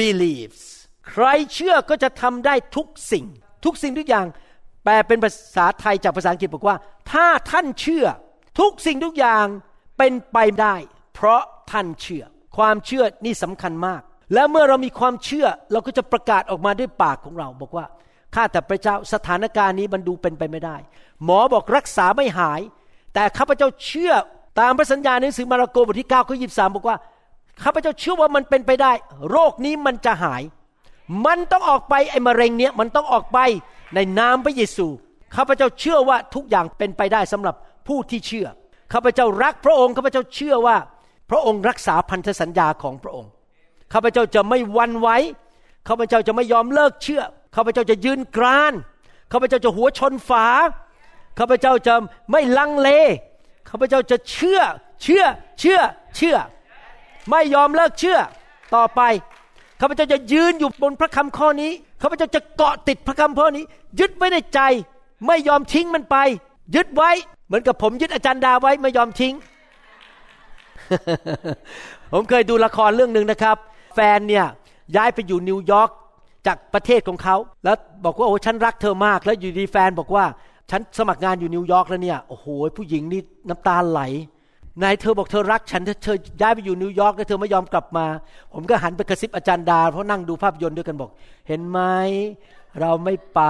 [0.00, 0.60] believes
[1.08, 3.26] ใครเชื่อก็จะทำได้ทุกสิ่ง
[3.64, 4.26] ทุกสิ่งทุกอย่าง
[4.84, 6.76] แปลเป็นภาษาไทยจากภาษาอังกฤษบอกว่า
[7.12, 8.06] ถ้าท่านเชื่อ
[8.60, 9.46] ทุกสิ่งทุกอย่าง
[9.98, 10.74] เป็นไปได้
[11.14, 12.24] เพราะท่านเชื่อ
[12.56, 17.86] ความเชื่อนี่สำคัญมาก และเมื่อเรามีความเชื่อเราก็จะประกาศออกมาด้วยปากของเรา บอกว่า
[18.34, 20.76] ข้าแต่พระเจ้าสถานการณ์นี้มันดูเป็นไปไม่ได้
[21.24, 22.60] หมอบอกรักษาไม่หาย
[23.14, 24.12] แต่ข้าพเจ้าเชื่อ
[24.60, 26.96] ตามพระสัญญาในหนังสือมาระโกบทที่9ข้อ23บอกว่า
[27.62, 28.92] ข้าพเจ้าเชื่อว่ามันเป็นไปได้
[29.30, 30.42] โรคนี้มันจะหาย
[31.26, 33.38] มันต้องออกไปไอ้มะเร็งเนี้ยมันต้องออกไป
[33.94, 34.86] ในนามพระเยซู
[35.36, 37.54] ข้าพเจ้าเชื่อว่าทุกอย่างเป็นไปได้สำหรับ
[37.86, 38.46] ผู้ที่เชื่อ
[38.92, 40.76] ข้าพเจ้ารักพระองค์ข้าพเจ้าเชื่อว่า
[41.30, 43.30] พระองค์รักษาพันธสัญญาของพระองค์
[43.92, 45.08] ข้าพเจ้าจะไม่วันไหว
[45.88, 47.22] ข้าพเจ้าจะไม่ยอมเลิกเชื่อ
[47.56, 48.72] ข้าพเจ้าจะยืนกราน
[49.32, 50.46] ข้าพเจ้าจะหัวชนฝา
[51.38, 51.94] ข้าพเจ้าจะ
[52.32, 52.90] ไม่ลังเล
[53.70, 54.60] ข้าพเจ้าจะเชื่อ
[55.02, 55.24] เชื่อ
[55.60, 55.80] เชื่อ
[56.16, 56.36] เชื่อ
[57.30, 58.18] ไม่ยอมเลิกเชื่อ
[58.74, 59.00] ต่อไป
[59.80, 61.72] ข้าพเจ้าจะยืนอยู่บนพระคำข้อนี้
[62.02, 63.64] ข้าพเจ้าจะเกาะติดพระคำข้อนี้
[64.00, 64.60] ยึดไว้ในใจ
[65.26, 66.16] ไม่ยอมทิ้งมันไป
[66.74, 67.10] ยึดไว้
[67.46, 69.34] เหมือนกับผมยึดอาจารย์ดาไว้ไม่ยอมทิ้ง
[72.12, 73.56] ผมเคยดูละครเรื่องหนึ่งนะครับ
[73.98, 74.46] แฟนเนี่ย
[74.96, 75.90] ย้ายไปอยู่นิวยอร์ก
[76.46, 80.24] จากประเทศของเขา แล้วบอกว่าโอ้ฉันรักเธอมาก แล้วอยู่ดีแฟนบอกว่า
[80.70, 84.00] ฉันสมัครงานอยู่นิวยอร์กแล้วเนี่ยโอ้โหผู้หญิงนี่น้ำตาไหล
[84.82, 88.06] ไหนเธอบอกเธอรักฉันเธอเธอย้ายไปอยู่นิวยอร์กแล้วเธอไม่ยอมกลับมา
[88.54, 91.10] ผมก็หันไปกระซิบอาจารย์ดา เพราะนั่งดูภาพยนตร์ด้วยกันบอก
[91.48, 91.80] เห็นไหม
[92.80, 93.40] เราไม่ไป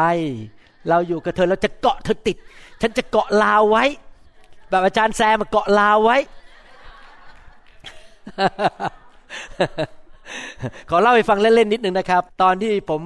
[0.88, 2.36] เราอยู่กับเธอเราจะเกาะเธอติด
[2.82, 3.84] ฉันจะเกาะลาวไว้
[4.70, 6.18] แบบอาจารย์แซมมาเกาะลาวไว้
[10.90, 13.00] ขอเล่าให้ฟังเล่นๆนิดนึงนะครับ ตอนที่ผม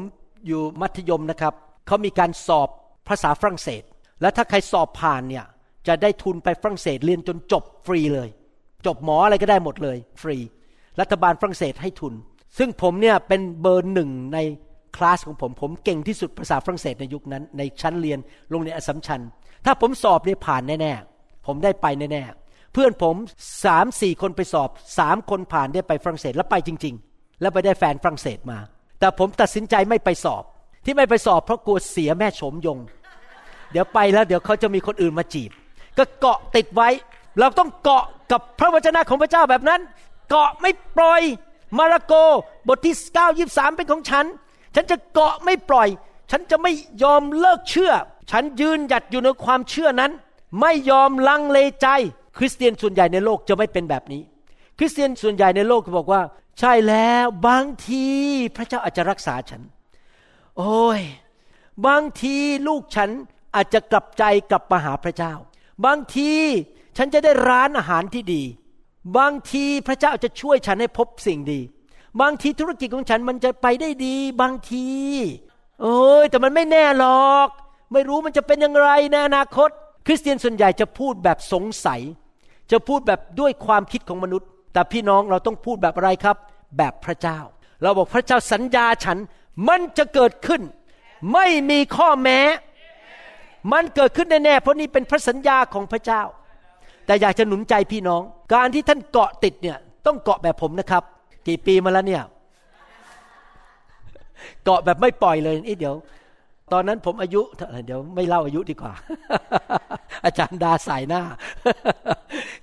[0.46, 1.54] อยู่มัธยมนะครับ
[1.87, 2.68] เขามีการสอบ
[3.08, 3.82] ภาษาฝรั่งเศส
[4.20, 5.44] และถ้าใครสอบผ่านเนี่ย
[5.88, 8.28] จะได้ทุนไปฝรั่งเศสเรียนจนจบฟรีเลย
[8.87, 10.37] จบหมออะไรก็ได้หมดเลยฟรี
[11.00, 12.14] รัฐบาลฝรั่งเศสให้ทุน
[12.58, 14.38] ซึ่งผมเนี่ยเป็นเบอร์หนึ่งใน
[14.96, 18.18] คลาสของผม ผมเก่งที่สุดภาษาฝรั่งเศสในยุคนั้น ในชั้นเรียน
[18.50, 19.20] โรงเรียนอสมชัญ
[19.64, 23.16] ถ้าผมสอบเนี่ยผ่านแน่ๆ ผมได้ไปแน่ๆ เพื่อนผม
[23.64, 27.12] สามสี่คนไปสอบสามคนผ่านได้ไปฝรั่งเศสแล้วไปจริง ๆ
[27.42, 28.59] แล้วไปได้แฟนฝรั่งเศสมา
[28.98, 30.44] แต่ผมตัดสินใจไม่ไปสอบ
[30.85, 32.78] ที่ไม่ไปสอบเพราะกลัวเสียแม่โฉมยง
[33.72, 35.50] เดี๋ยวไปแล้วเดี๋ยวเขาจะมีคนอื่นมาจีบ
[35.98, 36.88] ก็เกาะติดไว้
[37.40, 39.81] เราต้องเกาะกับพระวจนะของพระเจ้าแบบนั้น
[40.31, 41.22] เกาะไม่ปล่อย
[41.78, 42.14] มาระโก
[42.68, 44.26] บทที่9 23 เป็นของฉัน
[44.74, 45.88] ฉันจะเกาะไม่ปล่อย
[46.31, 47.92] ฉันจะไม่ยอมเลิกเชื่อ
[48.31, 50.12] ฉันยืนหยัดอยู่ในความเชื่อนั้น
[50.61, 51.87] ไม่ยอมลังเลใจ
[52.38, 54.22] คริสเตียนส่วนใหญ่ในโลกจะไม่เป็นแบบนี้
[54.78, 56.20] คริสเตียนส่วนใหญ่ในโลกก็บอกว่า
[56.59, 58.07] ใช่แล้วบางที
[58.57, 59.62] พระเจ้าอาจจะรักษาฉัน
[60.59, 61.01] โอ้ย
[61.87, 62.37] บางที
[62.67, 63.11] ลูกฉัน
[63.55, 65.33] อาจจะกลับใจกลับมาหาพระเจ้า
[65.85, 66.33] บางที
[66.97, 68.43] ฉันจะได้ร้านอาหารที่ดี
[69.19, 71.61] บางทีพระเจ้าจะช่วยฉันให้พบสิ่งดี
[72.21, 74.87] บางทีธุรกิจของฉันมันจะไปได้ดี บางที
[75.81, 77.49] โอ้ยแต่มันไม่แน่หรอก
[77.93, 79.71] ไม่รู้มันจะเป็นอย่างไรในอนาคต
[80.07, 82.01] คริสเตียนส่วนใหญ่จะพูดแบบสงสัย
[82.71, 86.37] จะพูดแบบด้วยความคิดของมนุษย์ แต่พี่น้องเราต้องพูดแบบอะไรครับ
[86.78, 87.38] แบบพระเจ้า
[87.82, 89.18] เราบอกพระเจ้าสัญญาฉัน
[89.68, 90.62] มันจะเกิดขึ้น
[91.32, 92.40] ไม่มีข้อแม้
[93.72, 96.22] มันเกิดขึ้นแน่ๆเพราะนี่เป็นพระสัญญาของพระเจ้า
[97.06, 98.22] แต่อยากจะหนุนใจพี่น้อง
[98.54, 101.02] การที่ท่านเกาะติดเนี่ยต้องเกาะแบบผมนะครับ
[101.48, 102.22] กี่ปีมาแล้วเนี่ย
[104.64, 105.94] เกาะแบบไม่ปล่อยเลยนี่เดี๋ยว
[106.72, 107.42] ตอนนั้นผมอายุ
[107.87, 108.92] เดี๋ยวไม่เล่าอายุดีกว่า
[110.24, 111.22] อาจารย์ดาสายหน้า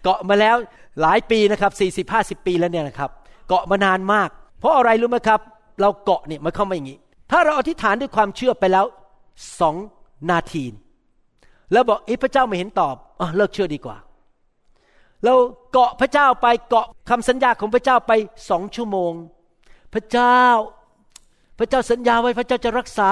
[0.04, 0.56] เกาะมาแล้ว
[1.02, 3.10] หลายปีนะครับสี่สิบห้าสิบปีแล้วเนี่ยนะครับ
[3.48, 5.40] เกาะมานานมาก เพราะอะไรรู้ไหมครับ
[5.82, 7.00] เราเกาะเนี่ยมันเข้ามาอย่างนี้
[7.32, 8.86] ถ้าเราอธิษฐานด้วยความเชื่อไปแล้ว
[9.60, 9.76] สอง
[10.32, 10.64] นาที
[11.72, 13.98] แล้วบอกอ้พระเจ้าไม่เห็นตอบอเลิกเชื่อดีกว่า
[15.24, 15.34] เรา
[15.72, 18.12] เกาะพระเจ้าไปเกาะคำสัญญาของพระเจ้าไป
[18.50, 19.14] สองชั่วโมง
[19.94, 20.40] พระเจ้า
[21.60, 23.08] พระเจ้าสัญญาไว้พระเจ้าจะรักษา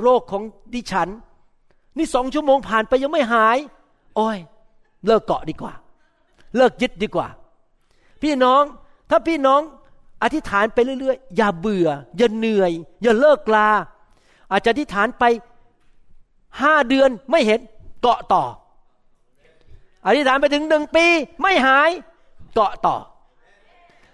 [0.00, 0.42] โรคของ
[0.74, 1.08] ดิฉัน
[1.98, 3.58] นี่สองชั่วโมงผ่านไปยังไม่หาย
[4.16, 4.38] โอ้ย
[5.06, 5.74] เลิกเกาะดีกว่า
[6.56, 7.28] เลิกยึดดีกว่า
[8.22, 8.62] พี่น้อง
[9.10, 9.60] ถ้าพี่น้อง
[10.22, 13.68] อธิษฐานไปเรื่อยๆ อย่าเบื่อ อย่าเหนื่อย อย่าเลิกลา
[14.50, 15.24] อาจจะอธิษฐานไป
[16.60, 17.60] ห้าเดือนไม่เห็น
[18.02, 18.44] เกาะต่อ
[20.06, 21.06] อธิษฐานไปถึงหนึ่งปี
[21.42, 21.90] ไม่หาย
[22.54, 22.96] เกาะต่อ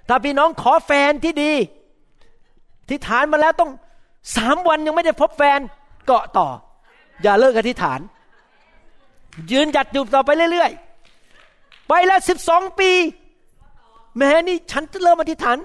[0.08, 1.52] ถ้าพี่น้องขอแฟนที่ดี
[2.82, 3.70] อธิษฐานมาแล้วต้อง
[4.36, 5.60] สามวันยังไม่ได้พบแฟน
[6.06, 6.48] เกาะต่อ
[7.22, 8.00] อย่าเลิกอธิษฐาน
[9.50, 12.90] ยืนหยัดอยู่ต่อไปเรื่อยๆ ไปแล้วสิบสองปี
[14.16, 15.58] แม้นี่ฉันเริ่มอธิษฐาน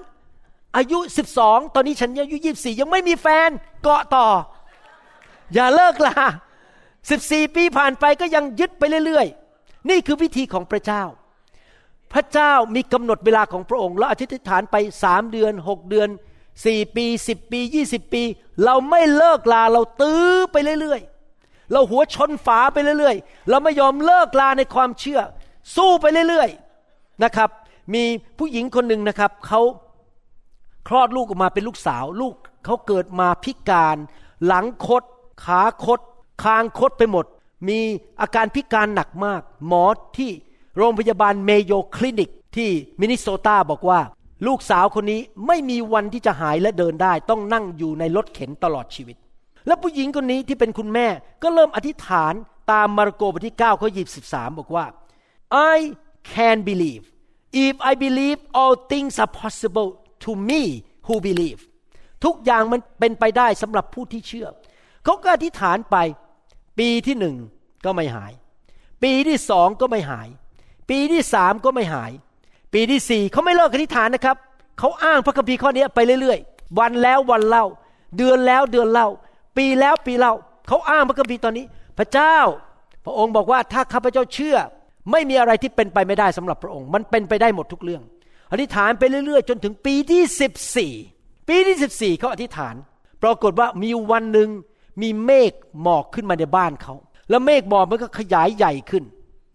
[0.76, 3.50] อายุสิบสองตอนนี้ฉันอายุยี่สี่ยังไม่มีแฟน
[3.82, 4.26] เกาะต่อ
[5.54, 6.14] อย่าเลิกลา
[7.10, 11.02] สิบสี่ปีผ่านไปก็ยังยึดไปเรื่อยๆ นี่คือวิธีของพระเจ้า
[12.12, 16.08] พระเจ้ามีกำหนดเวลาของพระองค์ แล้วอธิษฐานไปสามเดือนหกเดือน
[16.64, 18.22] สี่ปีสิบปียี่สิบปี
[18.64, 25.20] เราไม่เลิกลาเราตื้อไปเรื่อยๆ เราหัวชนฝาไปเรื่อยๆ เราไม่ยอมเลิกลาในความเชื่อ
[25.76, 27.50] สู้ไปเรื่อยๆนะครับ
[27.94, 28.04] มี
[28.38, 29.60] ผู้หญิงคนหนึ่งนะครับเขา
[30.88, 33.96] คลอดลูกออกมาเป็นลูกสาว ลูกเขาเกิดมาพิการ
[34.46, 35.02] หลังคด
[35.44, 36.00] ขาคด
[36.42, 37.24] คางคดไปหมด
[37.68, 37.78] มี
[38.20, 39.84] อาการพิการหนักมาก หมอ
[40.16, 40.30] ที่
[40.76, 44.00] โรงพยาบาลเมโยคลินิกที่มินนิโซตาบอกว่า
[44.46, 49.16] ลูกสาวคนนี้ไม่มีวันที่จะหายและเดินได้ ต้องนั่งอยู่ในรถเข็นตลอดชีวิต
[49.66, 51.06] และผู้หญิงคนนี้ที่เป็นคุณแม่
[51.42, 52.32] ก็เริ่มอธิษฐาน
[52.72, 53.88] ตามมาระโกบทที่9ข้อ
[54.24, 54.86] 23 บอกว่า
[55.74, 55.76] I
[56.32, 57.04] can believe
[57.66, 59.90] if I believe all things are possible
[60.24, 60.62] to me
[61.06, 61.60] who believe
[62.24, 64.48] ทุกอย่างมันเป็นไปได้สำหรับผู้ที่เชื่อ
[65.04, 65.96] เขาก็อธิษฐานไป
[66.78, 67.36] ปีที่หนึ่ง
[67.84, 68.32] ก็ไม่หาย
[69.02, 70.28] ปีที่สองก็ไม่หาย
[70.90, 72.12] ปีที่สามก็ไม่หาย
[72.72, 74.36] ปีที่สี่เขาไม่เลิกอธิษฐานนะครับ
[74.78, 77.64] เขาอ้างพระคัมภีร์ข้อนี้ไปเรื่อยๆ วันแล้ววันเล่า
[78.16, 79.08] เดือนแล้วเดือนเล่า
[79.56, 80.32] ปีแล้วปีเล่า
[80.68, 81.64] เขาอ้างพระคัมภีร์ตอนนี้
[81.98, 82.36] พระเจ้า
[83.04, 84.56] พระองค์บอกว่าถ้าข้าพเจ้าเชื่อ
[85.10, 88.02] ไม่มีอะไรที่เป็นไปไม่ได้สำหรับพระองค์ มันเป็นไปได้หมดทุกเรื่อง
[88.52, 90.22] อธิษฐานไปเรื่อยๆ จนถึงปีที่
[90.86, 92.74] 14ปีที่14เขาอธิษฐาน
[93.22, 94.48] ปรากฏว่ามีวันหนึ่ง
[95.02, 95.52] มีเมฆ
[95.82, 96.94] หมอกขึ้นมาในบ้านเขา
[97.30, 99.04] แล้วเมฆหมอกมันก็ขยายใหญ่ขึ้น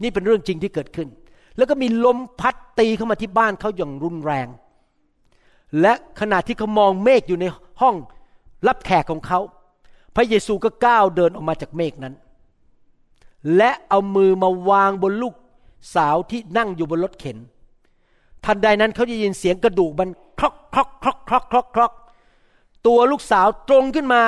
[0.02, 1.08] นี่เป็นเรื่องจริงที่เกิดขึ้น
[1.58, 4.48] แล้วก็มีลมพัดตีเข้ามาที่บ้านเขาอย่างรุนแรง
[5.82, 7.46] และขณะที่เขามองเมฆอยู่ใน
[7.82, 7.96] ห้อง
[8.68, 9.40] รับแขกของเขา
[10.16, 12.14] พระเยซูก็ก้าวเดินออกมาจากเมฆนั้น
[13.58, 15.36] และเอามือมาวางบนลูก
[15.96, 17.38] สาวที่นั่งอยู่บนรถเข็น
[18.46, 21.92] ทันใดนั้นเขาจะยินเสียงกระดูกมันคลอกคลอกคลอกคลอกคลอกคลอก
[22.88, 24.22] ตัวลูกสาวตรงขึ้นมา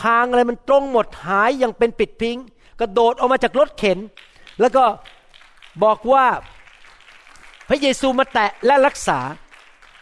[0.00, 2.36] คางอะไรมันตรงหมดหายอย่างเป็นปิดพิง
[2.80, 3.98] กระโดดออกมาจากรถเข็น
[4.60, 4.84] แล้วก็
[5.82, 6.24] บอกว่า
[7.68, 9.18] พระเยซูมาแตะและรักษา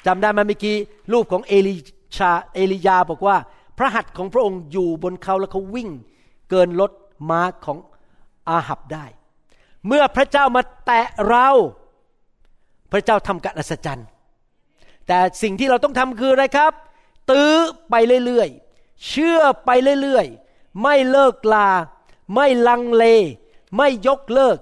[0.06, 0.76] จำได้ไหมเมื่อกี้
[1.12, 1.74] รูปของเอลิ
[2.16, 3.36] ชาเอลียาบอกว่า
[3.78, 5.90] พระหัตถ์ของพระองค์อยู่บนเขาแล้วเขาวิ่ง
[6.50, 6.92] เกินรถ
[7.30, 7.78] ม้าของ
[8.48, 9.04] อาหับได้
[9.86, 11.48] เมื่อพระเจ้ามาแตะเรา
[12.92, 14.08] พระเจ้าทำการอัศจรรย์
[15.06, 16.72] แต่สิ่งที่เราต้องทำคืออะไรครับ
[17.30, 17.54] ตื้อ
[17.90, 17.94] ไป
[18.26, 19.70] เรื่อยๆ เชื่อไป
[20.02, 21.68] เรื่อยๆ ไม่เลิกลา
[22.34, 23.04] ไม่ลังเล
[23.76, 24.58] ไม่ยกเลิก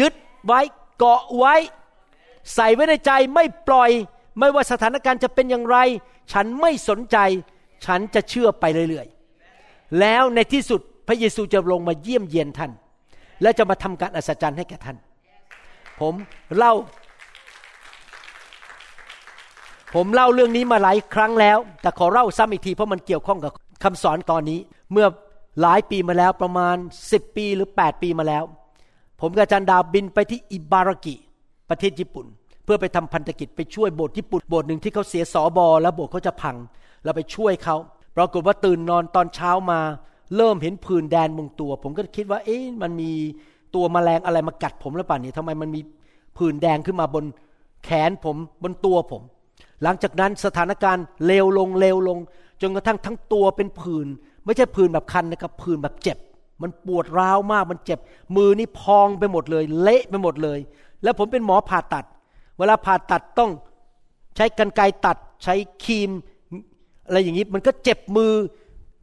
[0.00, 0.14] ยึด
[0.46, 0.60] ไว้
[0.98, 1.54] เกาะไว้
[2.54, 3.90] ใส่ไว้ในใจไม่ปล่อย
[4.38, 5.76] ไม่ว่าสถานการณ์จะเป็นอย่างไร
[6.32, 7.16] ฉันไม่สนใจ
[7.86, 12.72] ฉันจะเชื่อไปเรื่อยๆ แล้วในที่สุดพระเยซูจะลงมาเยี่ยมเยียนท่าน
[13.42, 14.96] และจะมาทำการอัศจรรย์ให้แก่ท่าน
[16.00, 16.14] ผม
[16.56, 16.74] เล่า
[19.94, 23.52] ผมเล่าเรื่องนี้มาหลายครั้งแล้ว แต่ขอเล่าซ้ำอีกทีเพราะมันเกี่ยวข้องกับ
[23.84, 24.58] คำสอนตอนนี้
[24.92, 25.06] เมื่อ
[25.62, 28.44] หลายปีมาแล้วประมาณ 10 ปีหรือ 8 ปีมาแล้ว
[29.20, 31.14] ผมกับอาจารย์ดาวบินไปที่อิบารากิ
[31.70, 32.26] ประเทศญี่ปุ่น
[32.64, 36.56] เพื่อไปทำพันธกิจไปช่วยโบสถ์ญี่ปุ่นโบสถ์หนึ่งที่เขาเสียสอบอแล้วโบสถ์เขาจะพัง
[37.04, 37.76] เราไปช่วยเขา
[38.16, 39.80] ปรากฏว่าตื่นนอนตอนเช้ามา
[40.36, 43.10] เริ่มเห็นผื่นแดนบนตัว ผมก็คิดว่า เอ๊ะมันมี
[43.74, 45.80] ตัวแมลงอะไรมากัดผมหรือเปล่านี่ยทำไมมันมี
[46.36, 47.24] ผื่นแดงขึ้นมาบน
[47.84, 49.22] แขนผมบนตัวผม
[49.82, 52.18] หลังจากนั้นสถานการณ์เลวลงเลวลง
[52.62, 54.06] จนกระทั่งทั้งตัวเป็นผื่น
[54.44, 56.18] ไม่ใช่ผื่นแบบคันนะครับผื่นแบบเจ็บ
[56.62, 57.98] มันปวดร้าวมากมันเจ็บ
[58.36, 60.58] มือนี่พองไปหมดเลย เละไปหมดเลย
[61.02, 62.04] แล้วผมเป็นหมอผ่าตัด
[62.58, 63.50] เวลาผ่าตัดต้อง
[64.36, 65.54] ใช้กรรไกรตัดใช้
[65.84, 66.10] ครีม
[67.06, 68.32] อะไรอย่างนี้มันก็เจ็บมือ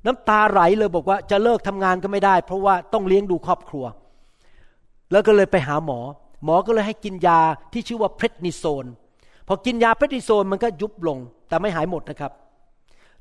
[0.05, 3.85] น้ำตาไหลเลยบอกว่าจะเลิกทำงานก็ไม่ได้ เพราะว่าต้องเลี้ยงดูครอบครัว
[5.11, 5.99] แล้วก็เลยไปหาหมอ
[6.43, 7.39] หมอก็เลยให้กินยา
[7.73, 8.85] ที่ชื่อว่าเพรดนิโซน
[9.47, 12.31] พอกินยาเพรดนิโซนมันก็ยุบลง แต่ไม่หายหมดนะครับ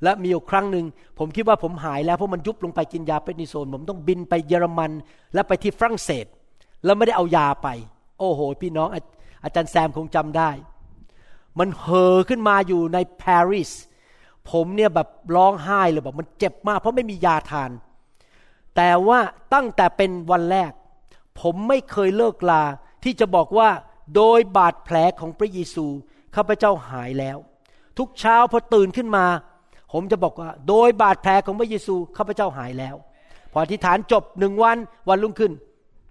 [0.02, 0.85] และมีอยู่ครั้งหนึ่ง
[1.18, 4.90] ผมคิดว่าผมหายแล้วเพราะมันยุบลงไปกินยาเพรดนิโซนผมต้องบินไปเยอรมัน
[5.35, 6.26] และไปที่ฝรั่งเศส
[6.85, 7.68] แล้วไม่ได้เอายาไป
[8.22, 9.00] โอ้โห พี่น้องอา
[9.44, 10.50] อาจารย์แซมคงจำได้
[11.58, 13.70] มันเห่อขึ้นมาอยู่ในปารีส
[14.50, 17.70] ผมเนี่ยแบบร้องไห้เลยแบบมันเจ็บมาก เพราะไม่มียาทาน
[18.76, 19.18] แต่ว่า
[19.54, 20.72] ตั้งแต่เป็นวันแรก
[21.40, 22.62] ผมไม่เคยเลิกลา
[23.04, 23.68] ที่จะบอกว่า
[24.16, 25.87] โดยบาดแผลของพระเยซู
[26.35, 27.37] ข้าพเจ้าหายแล้ว
[27.98, 29.26] ทุกเช้าพอตื่นขึ้นมา
[29.92, 32.96] ผมจะบอกว่า โดยบาดแผลของพระเยซูข้าพเจ้าหายแล้ว
[33.52, 35.52] พออธิษฐานจบหนึ่งวันวันรุ่งขึ้น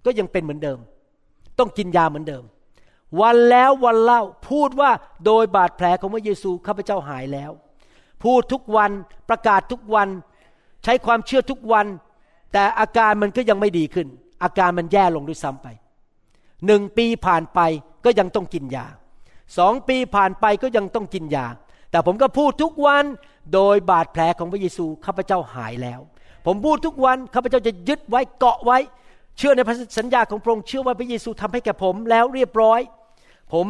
[0.04, 0.78] ก็ยังเป็นเหมือนเดิม
[1.58, 2.44] ต้องกินยาเหมือนเดิม
[3.20, 4.90] วันแล้ววันเล่าพูดว่า
[5.26, 7.50] โดยบาดแผลของพระเยซูข้าพเจ้าหายแล้ว
[8.22, 8.90] พูดทุกวัน
[9.28, 10.08] ประกาศทุกวัน
[10.84, 11.86] ใช้ความเชื่อทุกวัน
[12.52, 14.08] แต่อาการมันก็ยังไม่ดีขึ้น
[14.42, 15.68] อาการมันแย่ลงด้วยซ้ำไป
[16.66, 17.60] หนึ่งปีผ่านไป
[18.04, 18.86] ก็ยังต้องกินยา
[19.58, 21.46] สองปีผ่านไปก็ยังต้องกินยา
[21.90, 23.04] แต่ผมก็พูดทุกวัน
[23.54, 26.00] โดยบาดแผลของพระเยซูข้าพเจ้าหายแล้ว
[26.46, 28.78] ผมพูดทุกวันข้าพเจ้าจะยึดไว้เกาะไว้
[29.38, 32.80] เชื่อในพระสัญญาของพระองค์เชื่อว่าพระเยซูทำให้แก่ผมแล้วเรียบร้อย
[33.52, 33.66] ผม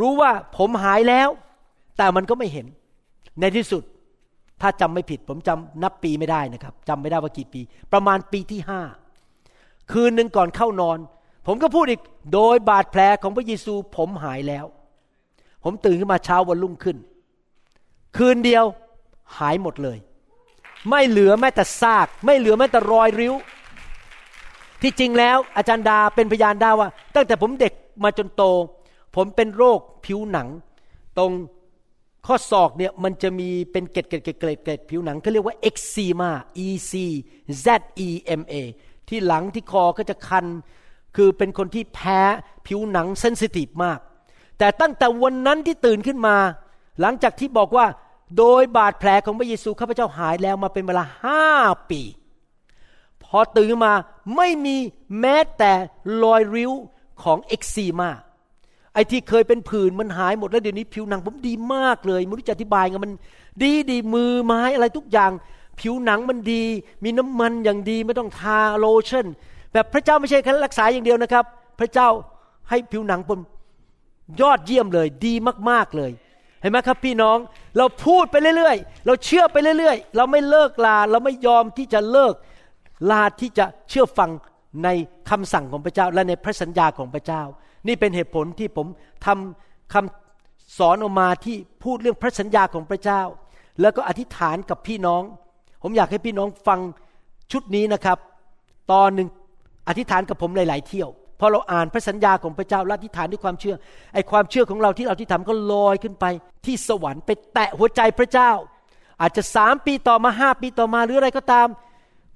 [0.00, 1.28] รู้ว่าผมหายแล้ว
[1.98, 2.66] แต่มันก็ไม่เห็น
[3.40, 3.82] ในที่สุด
[4.60, 7.60] ถ้าจำไม่ผิด ผมจำนับปีไม่ได้นะครับจำไม่ได้ว่ากี่ปี
[7.92, 8.80] ประมาณปีที่ห้า
[9.92, 10.98] คืนหนึ่งก่อนเข้านอน
[11.46, 12.00] ผมก็พูดอีก
[12.34, 14.64] โดยบาดแผลของพระเยซู ผมหายแล้ว
[15.64, 16.96] ผมตื่นขึ้นมาเช้าวันรุ่งขึ้น
[18.16, 18.64] คืนเดียว
[19.38, 19.98] หายหมดเลย
[20.90, 23.34] ไม่เหลือแม้แต่ซาก ไม่เหลือแม้แต่รอยริ้ว
[24.84, 27.72] ที่จริงแล้วอาจารย์ดาเป็นพยานได้ว่า ตั้งแต่ผมเด็ก
[28.04, 28.42] มาจนโต
[29.16, 30.48] ผมเป็นโรคผิวหนัง
[31.18, 31.32] ตรง
[32.26, 36.30] ข้อศอกเนี่ยมันจะมีเป็นเกล็ดเกล็ดเกล็ดเกล็ดผิวหนังเขาเรียกว่าเอ็กซีมา
[36.66, 36.92] E C
[37.64, 37.66] Z
[38.06, 38.08] E
[38.40, 38.54] M A
[39.08, 40.46] ที่หลังที่คอก็จะคัน
[41.16, 42.20] คือเป็นคนที่แพ้
[42.66, 43.98] ผิวหนังเซนซิทีฟมาก
[44.58, 46.36] แต่ตั้งแต่วันนั้นที่ตื่นขึ้นมา
[47.00, 47.86] หลังจากที่บอกว่า
[48.38, 51.46] โดยบาดแผลของพระเยซูข้าพเจ้าหายแล้วมาเป็นเวลาห้า
[51.90, 52.02] ปี
[53.38, 53.94] อตื่นขึ้นมา
[54.36, 54.76] ไม่มี
[55.20, 55.72] แม้แต่
[56.22, 56.72] รอยริ้ว
[57.22, 58.10] ของเอ็กซีมา
[58.94, 63.12] ไอ้ที่เคยเป็นผื่นมันหายหมดแล้วเดี๋ยวนี้ผิวหนังผมดีมากเลยไม่รู้จะอธิบายไงมัน
[63.62, 65.30] ดีดีมือไม้อะไรทุกอย่าง
[65.80, 66.62] ผิวหนังมันดี
[67.04, 69.26] มีน้ำมันอย่างดีไม่ต้องทาโลชั่น
[69.72, 71.44] แบบพระเจ้าไม่ใช่แค่รักษาอย่างเดียวนะครับ
[71.78, 72.08] พระเจ้า
[72.68, 73.40] ให้ผิวหนังผม
[74.40, 75.34] ยอดเยี่ยมเลย ดี
[75.70, 76.12] มากๆเลย
[76.60, 77.38] เห็นไหมครับพี่น้อง
[77.76, 82.34] เราพูดไปเรื่อยๆ เราเชื่อไปเรื่อยๆ เราไม่เลิกลาเราไม่ยอมที่จะเลิก
[83.10, 84.30] ลาที่จะเชื่อฟัง
[84.84, 84.88] ใน
[85.30, 87.42] คำสั่งของพระเจ้าและในพระสัญญาของพระเจ้า
[87.86, 88.86] นี่เป็นเหตุผลที่ผม
[89.26, 93.22] ทำคำสอนออกมาที่พูดเรื่องพระสัญญาของพระเจ้า
[93.80, 95.22] แล้วก็อธิษฐานกับพี่น้อง
[95.82, 96.80] ผมอยากให้พี่น้องฟัง
[97.52, 98.18] ชุดนี้นะครับ
[98.92, 99.28] ตอนหนึ่ง
[99.88, 101.08] อธิษฐานกับผมหลาย ๆ เที่ยว
[101.40, 103.76] พอเราอ่านพระสัญญาของพระเจ้าและอธิษฐานด้วยความเชื่อ
[104.14, 106.24] ไอ้ความเชื่อของเราที่เราอธิษฐานก็ลอยขึ้นไป
[106.66, 108.50] ที่สวรรค์ไปแตะหัวใจพระเจ้า
[109.20, 111.68] อาจจะสามปีต่อมาห้าปีต่อมาหรืออะไรก็ตาม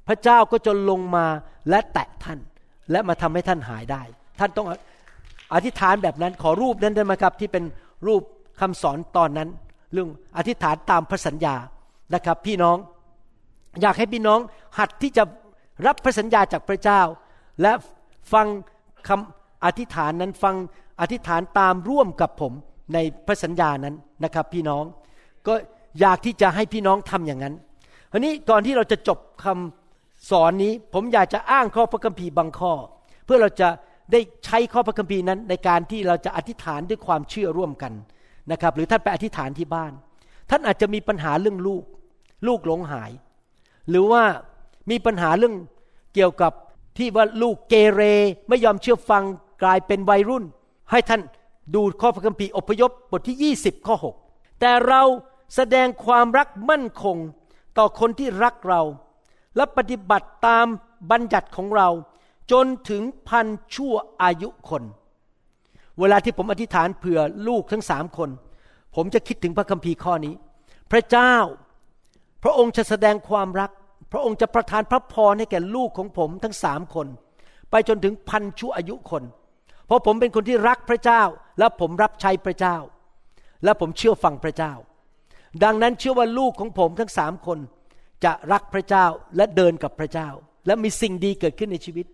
[0.08, 1.26] พระเจ้าก็จะลงมา
[1.68, 2.38] และแตะท่าน
[2.90, 4.02] และมาทำให้ท่านหายได้
[4.38, 4.66] ท่านต้อง
[5.54, 7.64] อธิษฐานแบบนั้นขอรูปนั้นได้ไหมครับ ที่เป็น
[8.06, 8.22] รูป
[8.60, 9.48] คำสอนตอนนั้น
[9.92, 11.54] เรื่องอธิษฐานตามพระสัญญา
[12.14, 12.76] นะครับ พี่น้อง
[13.82, 14.38] อยากให้พี่น้อง
[14.78, 15.24] หัดที่จะ
[15.86, 17.00] รับพระสัญญาจากพระเจ้า
[17.62, 17.72] และ
[18.32, 18.46] ฟัง
[19.08, 20.54] คำอธิษฐานนั้นฟัง
[21.00, 22.52] อธิษฐานตามร่วมกับผม
[22.94, 23.94] ในพระสัญญานั้น
[24.24, 24.84] นะครับ พี่น้อง
[25.46, 25.54] ก็
[26.00, 27.54] อยากที่จะให้พี่น้องทำอย่างนั้น
[28.12, 29.87] ทีนี้ก่อนที่เราจะจบคำ
[30.30, 32.72] สอนนี้ผมอยากจะอ้างข้อพระคัมภีร์บางข้อ
[33.24, 33.68] เพื่อเราจะ
[34.12, 37.92] ได้ใช้ข้อพระคัมภีร์นั้นในการที่เราจะอธิษฐานด้วยความเชื่อร่วมกัน
[38.52, 39.92] นะครับ หรือท่านไปอธิษฐานที่บ้าน
[40.50, 41.84] ท่านอาจจะมีปัญหาเรื่องลูก
[42.46, 43.10] ลูกหลงหาย
[43.88, 44.22] หรือว่า
[44.90, 45.54] มีปัญหาเรื่อง
[46.14, 46.52] เกี่ยวกับ
[46.98, 48.02] ที่ว่าลูกเกเร
[48.48, 49.24] ไม่ยอมเชื่อฟัง
[49.62, 50.44] กลายเป็นวัยรุ่น
[50.90, 51.22] ให้ท่าน
[51.74, 53.96] ดูข้อพระคัมภีร์อพยพบทที่ 20 ข้อ
[54.28, 55.02] 6 แต่เรา
[55.54, 57.16] แสดงความรักมั่นคง
[57.78, 58.82] ต่อคนที่รักเรา
[59.58, 60.66] และปฏิบัติตาม
[61.10, 61.88] บัญญัติของเรา
[62.52, 64.82] จนถึงพันชั่วอายุคน
[65.98, 68.30] เวลาที่ผมอธิษฐานเผื่อลูกทั้งสามคน
[68.94, 70.34] ผมจะคิดถึงพระคัมภีร์ข้อนี้
[70.92, 71.34] พระเจ้า
[72.42, 73.70] พระองค์จะแสดงความรัก
[74.12, 77.06] พระองค์จะประทานพระพรให้แก่ลูกของผมทั้งสามคน
[77.70, 79.22] ไปจนถึงพันชั่วอายุคน
[79.86, 81.22] เพราะผมเป็นคนที่รักพระเจ้า
[81.58, 82.76] และผมรับใช้พระเจ้า
[83.64, 84.72] และผมเชื่อฟังพระเจ้า
[85.64, 87.58] ดังนั้นเชื่อว่าลูกของผมทั้งสามคน
[88.24, 89.06] จะรักพระเจ้า
[89.36, 90.28] และเดินกับพระเจ้า
[90.66, 92.06] และมีสิ่งดีเกิดขึ้นในชีวิต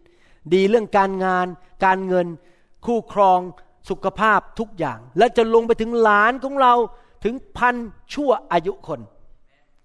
[0.54, 1.46] ดีเรื่องการงาน
[1.84, 2.26] การเงิน
[2.86, 3.40] คู่ครอง
[3.90, 6.74] สุขภาพทุกอย่าง และจะลงไปถึงหลานของเรา
[7.24, 7.76] ถึงพัน
[8.14, 9.00] ชั่วอายุคน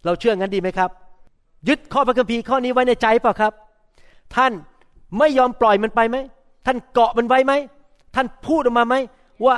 [0.06, 0.90] เราเชื่องั้นดีไหมครับ
[1.68, 3.54] ยึดข้อพระคัมภีร์ข้อนี้ไว้ในใจเปล่าครับ
[4.36, 4.54] ท่าน
[5.20, 6.18] ไม่ยอมปล่อยมันไปไหม
[6.66, 7.54] ท่านเกาะมันไว้ไหม
[8.16, 8.96] ท่านพูดออกมาไหม
[9.46, 9.56] ว่า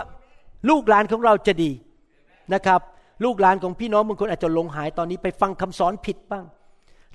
[0.69, 1.71] ลูกหลานของเราจะดี
[2.53, 2.81] นะครับ
[3.23, 6.45] ลูกหลานของพี่น้องบางคนอาจจะหลงหายตอนนี้ไปฟังคำสอนผิดบ้าง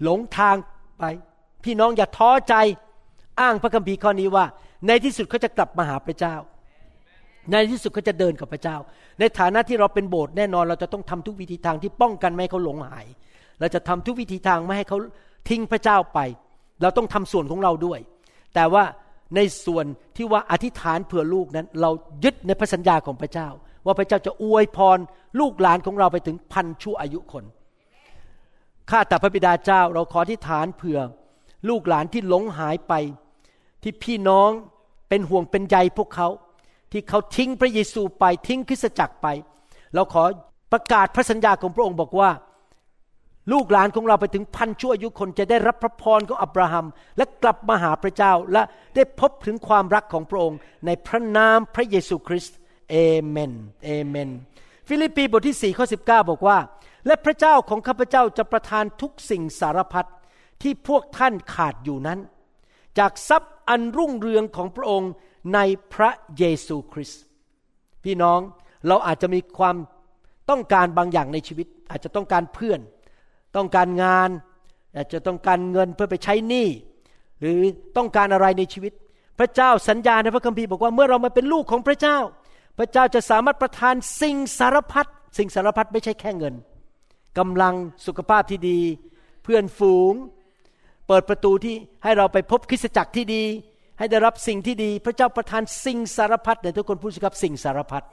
[0.02, 0.57] หลงทาง
[0.98, 1.04] ไป
[1.64, 2.54] พี่น้องอย่าท้อใจ
[3.40, 4.44] อ้างพระคัมภีร์ข้อนี้ว่า
[4.86, 6.34] ในที่สุดเขาจะกลับมาหาพระเจ้า
[7.50, 8.76] ในที่สุดเขาจะเดินกับพระเจ้า
[9.20, 13.07] ในฐานะที่เราเป็นโบสถ์แน่นอนเราจะต้องทำทุกวิธีทางที่ป้องกันไม่ให้เขาหลงหาย
[13.61, 14.98] เราจะทำทุกวิธีทางไม่ให้เขา
[15.48, 16.18] ทิ้งพระเจ้าไป
[16.82, 18.00] เราต้องทำส่วนของเราด้วย
[18.54, 18.84] แต่ว่า
[19.36, 19.84] ในส่วน
[20.16, 21.90] ที่ว่าอธิษฐานเผื่อลูกนั้น เรา
[22.24, 23.48] ยึดในพระสัญญาของพระเจ้า
[23.87, 24.99] ว่าพระเจ้าจะอวยพร
[25.41, 27.45] ลูกหลานของเราไปถึงพันชั่วอายุคน
[28.91, 31.01] ข้าแต่พระบิดาเจ้าเราขออธิษฐานเผื่อ
[31.68, 32.93] ลูกหลานที่หลงหายไป
[33.82, 34.51] ที่พี่น้อง
[35.09, 36.28] เป็นห่วงเป็นใยพวกเขา
[36.93, 39.26] ที่เขาทิ้งพระเยซูไปทิ้งคริสตจักรไป
[39.95, 40.22] เราขอ
[40.72, 42.30] ประกาศพระสัญญาของพระองค์บอกว่า
[43.53, 48.62] ลูกหลานของเราไปถึงพันชั่วอายุคนจะได้รับพระพรของอับราฮัม และกลับมาหาพระเจ้าและ
[48.95, 52.57] ได้พบถึงความรักของพระองค์ ในพระนามพระเยซูคริสต์
[52.91, 53.53] เอเมน
[53.84, 54.30] เอเมน
[54.89, 56.59] ฟิลิปปีบทที่4ข้อ19 บอกว่า
[57.07, 60.09] และพระเจ้าของข้าพเจ้าจะประทานทุกสิ่งสารพัด
[60.62, 62.18] ที่พวกท่านขาดอยู่นั้น
[62.99, 65.11] จากทรัพย์อันรุ่งเรืองของพระองค์
[65.55, 65.59] ใน
[65.95, 67.22] พระเยซูคริสต์
[68.05, 68.41] พี่น้อง
[68.89, 69.76] เราอาจจะมีความ
[70.51, 72.80] ต้องการบางอย่างในชีวิต อาจจะต้องการเพื่อน
[73.57, 74.30] ต้องการงาน
[74.97, 76.68] อาจจะต้องการเงินเพื่อไปใช้หนี้
[77.41, 77.59] หรือ
[77.97, 78.93] ต้องการอะไรในชีวิต
[79.39, 82.18] พระเจ้าสัญญาในพระคัมภีร์บอกว่าเมื่อเรามาเป็นลูกของพระเจ้า
[82.78, 85.06] พระเจ้าจะสามารถประทานสิ่งสารพัด
[85.38, 86.54] สิ่งสารพัดไม่ใช่แค่เงิน
[87.38, 87.74] กำลัง
[88.06, 88.80] สุขภาพที่ดี
[89.42, 90.14] เพื่อนฝูง
[91.06, 91.74] เปิดประตูที่
[92.04, 93.42] ให้เราไปพบคริสตจักรที่ดี
[93.98, 98.04] ให้ได้รับสิ่งที่ดี พระเจ้าประทานสิ่งสารพัดเนี่ยทุกคนพูดสิครับสิ่งสารพัด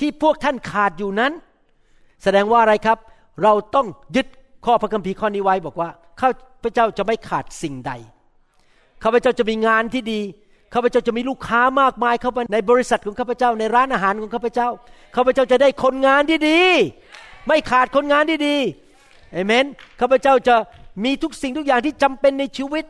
[0.00, 1.32] ที่พวกท่านขาดอยู่นั้น
[2.22, 2.98] แสดงว่าอะไรครับ
[3.42, 4.26] เราต้องยึด
[4.66, 5.88] ข้อพระคัมภีร์ข้อนี้ไว้บอกว่า
[6.20, 6.28] ข้า
[6.64, 7.92] พเจ้าจะไม่ขาดสิ่งใด
[9.02, 10.20] ข้าพเจ้าจะมีงานที่ดี
[10.74, 14.68] ข้าพเจ้าจะมีลูกค้ามากมายเข้ามาในบริษัทของข้าพเจ้าในร้านอาหารของข้าพเจ้า
[15.16, 16.60] ข้าพเจ้าจะได้คนงานที่ดี
[17.46, 18.56] ไม่ขาดคนงานที่ดี
[19.32, 19.64] เอเมน
[20.00, 20.56] ข้าพเจ้าจะ
[21.04, 22.84] มีทุกสิ่งทุกอย่างที่จำเป็นในชีวิต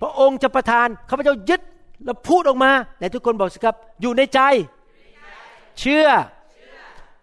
[0.00, 1.60] พระองค์จะประทานข้าพเจ้ายึด
[2.04, 4.40] แล้วพูดออกมาแต่ทุกคนบอกสิครับ อยู่ในใจ
[5.80, 6.06] เชื่อ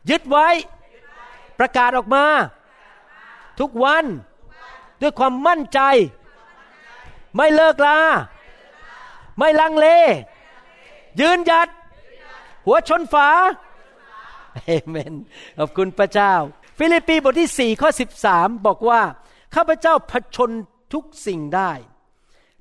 [0.09, 0.47] ยึดไว้
[1.59, 2.25] ประกาศออกมา
[3.59, 4.05] ทุกวัน
[5.01, 5.79] ด้วยความมั่นใจ
[7.35, 7.99] ไม่เลิกลา
[9.41, 9.87] ไม่ลังเล
[11.19, 11.69] ยืนหยัด
[12.65, 13.27] หัวชนฝา
[14.65, 15.13] เอเมน
[15.57, 16.33] ขอบคุณพระเจ้า
[16.77, 17.89] ฟิลิปปีบทที่ 4 ข้อ
[18.27, 19.01] 13 บอกว่า
[19.55, 20.51] ข้าพเจ้าผชน
[20.93, 21.71] ทุกสิ่งได้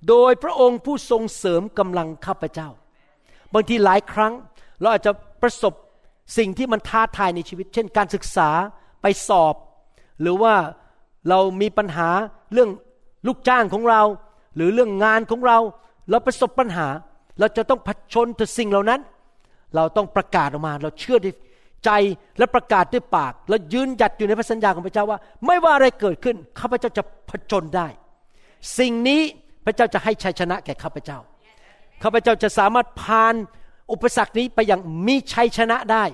[0.08, 2.68] โดยพระองค์ผู้ทรงเสริมกำลังข้าพเจ้า
[3.54, 4.32] บางทีหลายครั้ง
[4.80, 5.12] เราอาจจะ
[5.42, 5.74] ประสบ
[6.38, 8.50] สิ่งที่มันท้าทายในชีวิต เช่นการศึกษา
[9.02, 9.54] ไปสอบ
[10.20, 10.54] หรือว่า
[11.28, 12.10] เรามีปัญหา
[12.52, 12.70] เรื่อง
[13.26, 14.02] ลูกจ้างของเรา
[14.56, 15.58] หรือเรื่องงานของเรา
[16.10, 16.88] เราประสบปัญหา
[17.38, 19.00] เราจะต้องผชนต่อสิ่งเหล่านั้น
[19.74, 21.34] เราต้องประกาศออกมา เราเชื่อด้วย
[21.84, 21.90] ใจ
[22.38, 27.88] และประกาศด้วยปาก และยืนหยัดอยู่ในพระสัญญาของพระเจ้าว่า ไม่ว่าอะไรเกิดขึ้นข้าพเจ้าจะผจญได้
[28.78, 29.20] สิ่งนี้
[29.64, 31.18] พระเจ้าจะให้ชัยชนะแก่ข้าพเจ้า
[32.02, 33.34] ข้าพเจ้าจะสามารถผ่าน
[33.92, 36.04] อุปสรรคนี้ไปอย่างมีชัยชนะได้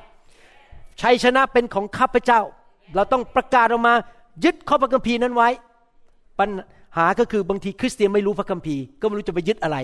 [1.02, 2.40] ชัยชนะเป็นของข้าพเจ้า
[2.94, 3.94] เราต้องประกาศออกมา
[4.44, 5.48] ยึดข้อพระคัมภีร์นั้นไว้
[6.38, 6.48] ปัญ
[6.96, 9.78] หาก็คือบางทีคริสเตียนไม่รู้พระคัมภีร์ ก็ไม่รู้จะไปยึดอะไร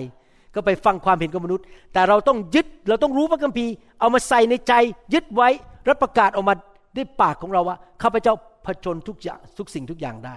[0.55, 4.73] ก็ไปฟังความเห็นของมนุษย์ แต่เราต้องยึดเราต้องรู้พระคัมภีร์ เอามาใส่ในใจ
[5.13, 5.49] ยึดไว้
[5.85, 6.53] และประกาศออกมา
[6.95, 8.33] ด้วยปากของเราว่าข้าพเจ้า
[8.65, 10.35] ผจญทุกอย่างทุกสิ่งทุกอย่างได้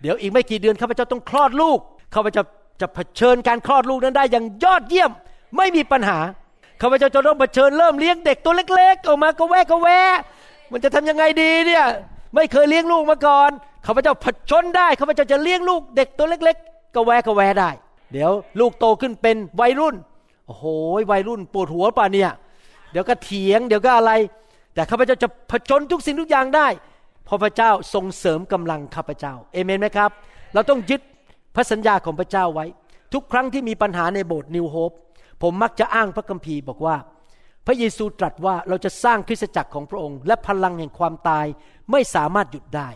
[0.00, 1.78] เดี๋ยวอีกไม่กี่เดือนข้าพเจ้าต้องคลอดลูก
[2.14, 2.42] ข้าพเจ้า
[2.80, 5.10] จะเผชิญการคลอดลูกนั้นได้อย่างยอดเยี่ยม
[5.56, 6.18] ไม่มีปัญหา
[6.82, 10.16] ข้าพเจ้าจะต้องเผชิญเริ่มเลี้ยงเด็กตัวเล็ก ๆ ออกมาก็แวกก็แวะ
[10.72, 11.84] มันจะทำยังไงดีเนี่ย
[12.34, 13.50] ไม่เคยเลี้ยงลูกมาก่อน
[13.86, 17.70] ข้าพเจ้าผจญได้ข้าพเจ้าจะเลี้ยงลูกเด็กตัวเล็ก ๆก็แวก็แวได้
[18.12, 18.30] เดี๋ยว
[18.60, 19.96] ลูกโตขึ้นเป็นวัยรุ่น
[20.46, 20.64] โอ้โห
[21.10, 22.30] วัยรุ่นปวดหัวป่ะเนี่ย
[22.92, 24.12] เดี๋ยวก็เถียง เดี๋ยวก็อะไร
[24.74, 26.68] แต่ข้าพเจ้าจะผจญทุกสิ่งทุกอย่างได้
[27.24, 30.10] เพราะพระเจ้าทรงเสริมกำลังข้าพเจ้าเอเมนไหมครับ
[30.54, 31.00] เราต้องยึด
[31.54, 32.66] พระสัญญาของพระเจ้าไว้
[33.12, 34.92] ทุกครั้งที่มีปัญหาในโบสถ์นิวโฮป
[35.42, 36.96] ผมมักจะอ้างพระคัมภีร์บอกว่า
[37.66, 41.46] พระเยซูตรัสว่าเราจะสร้างคริสตจักรของพระองค์ และพลังแห่งความตาย
[41.90, 42.88] ไม่สามารถหยุดได้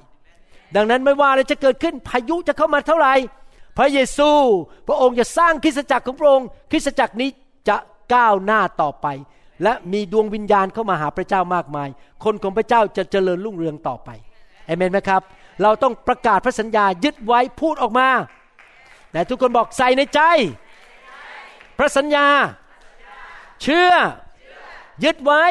[0.77, 3.15] ดังนั้นไม่ว่าอะไรจะเกิดขึ้นพายุจะเข้ามาเท่าไหร่
[3.79, 4.31] พระเยซู
[4.89, 7.29] พระองค์จะสร้างคริสตจักรของพระองค์คริสตจักรนี้
[7.69, 7.77] จะ
[8.15, 9.07] ก้าวหน้าต่อไป
[9.63, 11.89] และมีดวงวิญญาณเข้ามาหาพระเจ้ามากมาย
[12.25, 14.11] คนของพระเจ้าจะเจริญรุ่งเรืองต่อไป
[14.67, 15.23] เอเมนไหมครับ
[15.63, 18.09] เราต้องประกาศพระสัญญายึดไว้พูดออกมา
[19.13, 20.21] แต่ทุกคนบอกใส่ในใจ
[21.79, 22.27] พระสัญญา
[23.63, 23.93] เชื่อ
[25.05, 25.45] ยึดไว้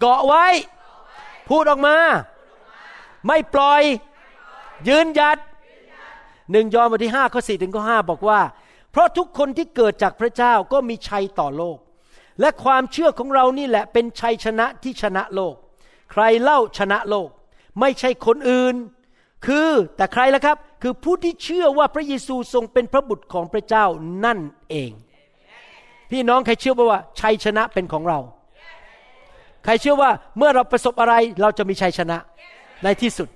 [0.00, 0.46] เกาะไว้
[1.50, 1.96] พูดออกมา
[3.26, 3.82] ไม่ปล่อย
[4.88, 5.38] ยืนหยัด
[6.52, 8.40] หนึ่งยอห์นบทที่ห้าข้อสี่ถึงข้อห้าบอกว่า
[8.92, 11.78] เพราะทุกคนที่เกิดจากพระเจ้าก็มีชัยต่อโลก
[12.40, 15.54] และความเชื่อของเรานี่แหละเป็นชัยชนะที่ชนะโลก
[16.12, 17.28] ใครเล่าชนะโลก
[17.80, 18.74] ไม่ใช่คนอื่น
[19.46, 23.84] คือแต่ใครล่ะครับ คือผู้ที่เชื่อว่าพระเยซูทรงเป็นพระบุตรของพระเจ้า
[24.24, 24.38] นั่น
[24.70, 24.90] เอง
[26.10, 28.18] พี่น้องใครเชื่อว่าชัยชนะเป็นของเรา
[29.64, 32.18] ใครเชื่อว่าเมื่อเราประสบอะไรเราจะมีชัยชนะ
[32.84, 33.28] ในที่สุด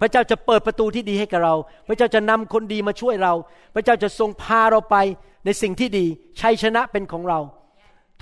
[0.00, 1.54] พระเจ้าจะเปิดประตูที่ดีให้กับเรา
[1.88, 3.34] พระเจ้าจะนำคนดีมาช่วยเรา
[3.74, 4.96] พระเจ้าจะทรงพาเราไป
[5.44, 6.06] ในสิ่งที่ดี
[6.40, 7.40] ชัยชนะเป็นของเรา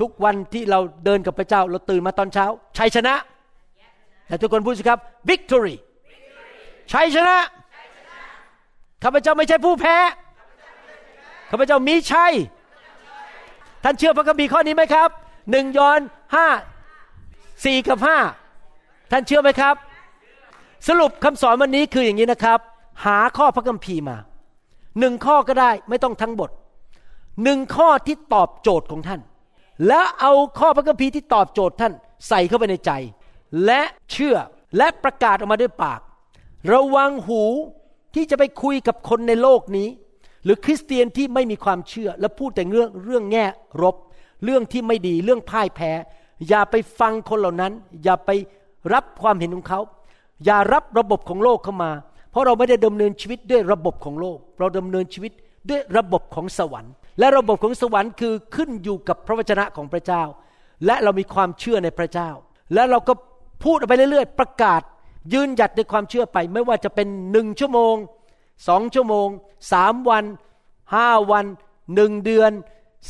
[0.00, 2.46] ทุกวันที่เราเดินกับพระเจ้าเราตื่นมาตอนเช้า
[2.78, 3.14] ชัยชนะ
[4.26, 4.98] แต่ทุกคนพูดสิครับ
[5.28, 5.76] victory
[6.92, 7.36] ชัยชนะ
[9.02, 9.96] ข้าพเจ้าไม่ใช่ผู้แพ้
[11.50, 12.32] ข้าพเจ้ามีชัย
[13.84, 15.08] ท่านเชื่อพระคัมภีร์ข้อนี้ไหมครับ
[15.50, 16.00] หนึ่งยอน
[16.34, 16.46] ห้า
[17.64, 18.18] สี่กับห้า
[19.10, 19.76] ท่านเชื่อไหมครับ
[20.88, 22.58] สรุปคำสอนวันนี้คืออย่างนี้นะครับ
[23.04, 24.16] หาข้อพระคัมภีร์มา
[24.98, 26.50] หนึ่งข้อก็ได้ไม่ต้องทั้งบท
[27.44, 29.20] หนึ่งข้อที่ตอบโจทย์ของท่าน
[29.88, 31.92] แล้วเอาข้อพระคัมภีร์ที่ตอบโจทย์ท่าน
[32.28, 32.90] ใส่เข้าไปในใจ
[33.64, 34.36] และเชื่อ
[34.76, 36.00] และประกาศออกมาด้วยปาก
[36.72, 37.42] ระวังหู
[38.14, 39.88] ที่จะไปคุยกับคนในโลกนี้
[40.44, 43.46] หรือคริสเตียนที่ไม่มีความเชื่อ และพูดแต่เรื่องเรื่องแง่
[43.82, 43.96] รบ
[44.44, 45.92] เรื่องที่ไม่ดีเรื่องพ่ายแพ้
[46.48, 47.72] อย่าไปฟังคนเหล่านั้น
[48.04, 48.30] อย่าไป
[48.92, 49.80] รับความเห็นของเขา
[50.44, 51.92] อย่ารับระบบของโลกเข้ามา
[52.30, 55.32] เพราะเราไม่ได้ดำเนินชีวิตด้วยระบบของโลก เราดำเนินชีวิต
[55.70, 60.22] ด้วยระบบของสวรรค์ และระบบของสวรรค์คือขึ้นอยู่กับพระวจนะของพระเจ้า
[60.86, 62.30] และเรามีความเชื่อในพระเจ้า
[62.74, 63.12] และเราก็
[63.64, 64.82] พูดไปเรื่อยๆ ประกาศ
[65.32, 67.94] ยืนหยัดในความเชื่อไป ไม่ว่าจะเป็นหนึ่งชั่วโมง
[68.68, 69.28] สองชั่วโมง
[69.72, 70.24] สามวัน
[70.94, 71.46] ห้าวัน
[71.94, 72.50] หนึ่งเดือน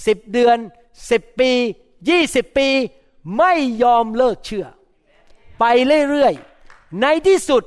[0.06, 0.56] สิบเดือน
[1.10, 1.52] สิบปี
[2.08, 2.68] ยี่สิบปี
[3.38, 3.52] ไม่
[3.82, 4.66] ยอมเลิกเชื่อ
[5.60, 5.64] ไป
[6.10, 6.51] เรื่อยๆ
[7.00, 7.62] ในที่สุด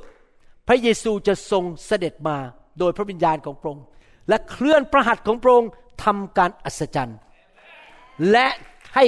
[0.68, 2.36] พระเยซูจะทรงเสด็จมา
[2.78, 3.84] โดยพระวิญญาณของพระองค์
[4.28, 5.70] และเคลื่อนพระหัตถ์ของพระองค์
[6.04, 7.18] ทำการอัศจรรย์
[8.30, 8.46] และ
[8.94, 9.04] ให้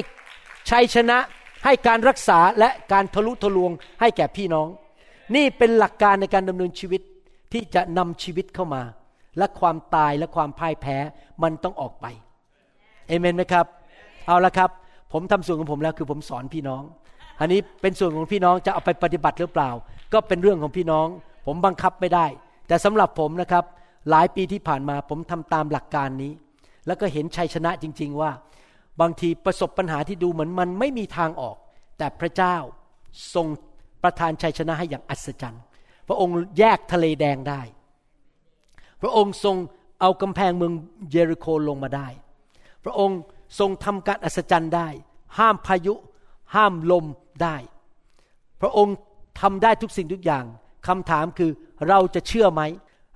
[0.71, 1.19] ชัยชนะ
[1.65, 4.69] ให้การรักษาและการทะลุทะลวงให้แก่พี่น้อง
[5.35, 7.03] นี่เป็นหลักการในการดำเนินชีวิต
[7.53, 8.83] ที่จะนำชีวิตเข้ามา
[9.39, 10.97] และความตายและความพ่ายแพ้
[11.43, 12.07] มันต้องออกไป
[13.09, 13.67] เอเมนไหมครับ
[14.27, 14.71] เอาละครับ
[15.13, 16.83] ผมทำส่วนของผมแล้วคือผมสอนพี่น้อง
[17.41, 19.71] อันนี้เป็นส่วนของพี่น้องจะเอาไปปฏิบัติหรือเปล่า
[20.13, 21.07] ก็เป็นเรื่องของพี่น้อง
[21.47, 22.27] ผมบังคับไม่ได้
[22.69, 23.65] แต่สำหรับผมนะครับ
[24.11, 26.33] หลายปีที่ผ่านมาผมทำตามหลักการนี้
[26.87, 28.31] แล้วก็เห็นชัยชนะจริง ๆ ว่า
[29.01, 31.57] บางทีประสบปัญหาที่ดูเหมือนมันไม่มีทางออก
[31.99, 32.57] แต่พระเจ้า
[33.35, 33.47] ทรง
[34.03, 35.63] ประทานชัยชนะให้อย่างอัศจรรย์
[36.09, 37.61] พระองค์แยกทะเลแดงได้
[39.03, 39.57] พระองค์ทรง
[40.01, 40.73] เอากำแพงเมือง
[41.11, 42.09] เยริโคลงมาได้
[42.85, 43.19] พระองค์
[43.59, 44.89] ทรงทำการอัศจรรย์ได้
[45.39, 45.95] ห้ามพายุ
[46.55, 47.05] ห้ามลม
[47.43, 47.57] ได้
[48.61, 48.97] พระองค์
[49.41, 50.45] ทำได้ทุกสิ่งทุกอย่าง
[50.89, 51.51] คำถามคือ
[51.89, 52.63] เราจะเชื่อไหม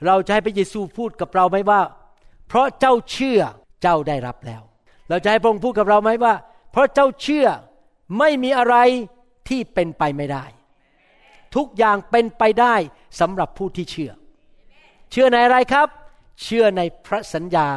[0.07, 1.81] เราจะให้พระเยซูพูดกับเราไหมว่า
[2.49, 3.41] เพราะเจ้าเชื่อ
[3.83, 4.63] เจ้าได้รับแล้ว
[5.09, 6.35] เราจะให้พระองค์พูดกับเราไหมว่า
[6.73, 7.47] เพราะเจ้าเชื่อ
[8.19, 8.77] ไม่มีอะไร
[9.49, 10.45] ที่เป็นไปไม่ได้
[11.57, 12.75] ทุกอย่างเป็นไปได้
[13.21, 14.13] สำหรับผู้ที่เชื่อ
[15.11, 15.89] เชื่อในอะไรครับ
[16.43, 17.69] เชื่อในพระสัญญา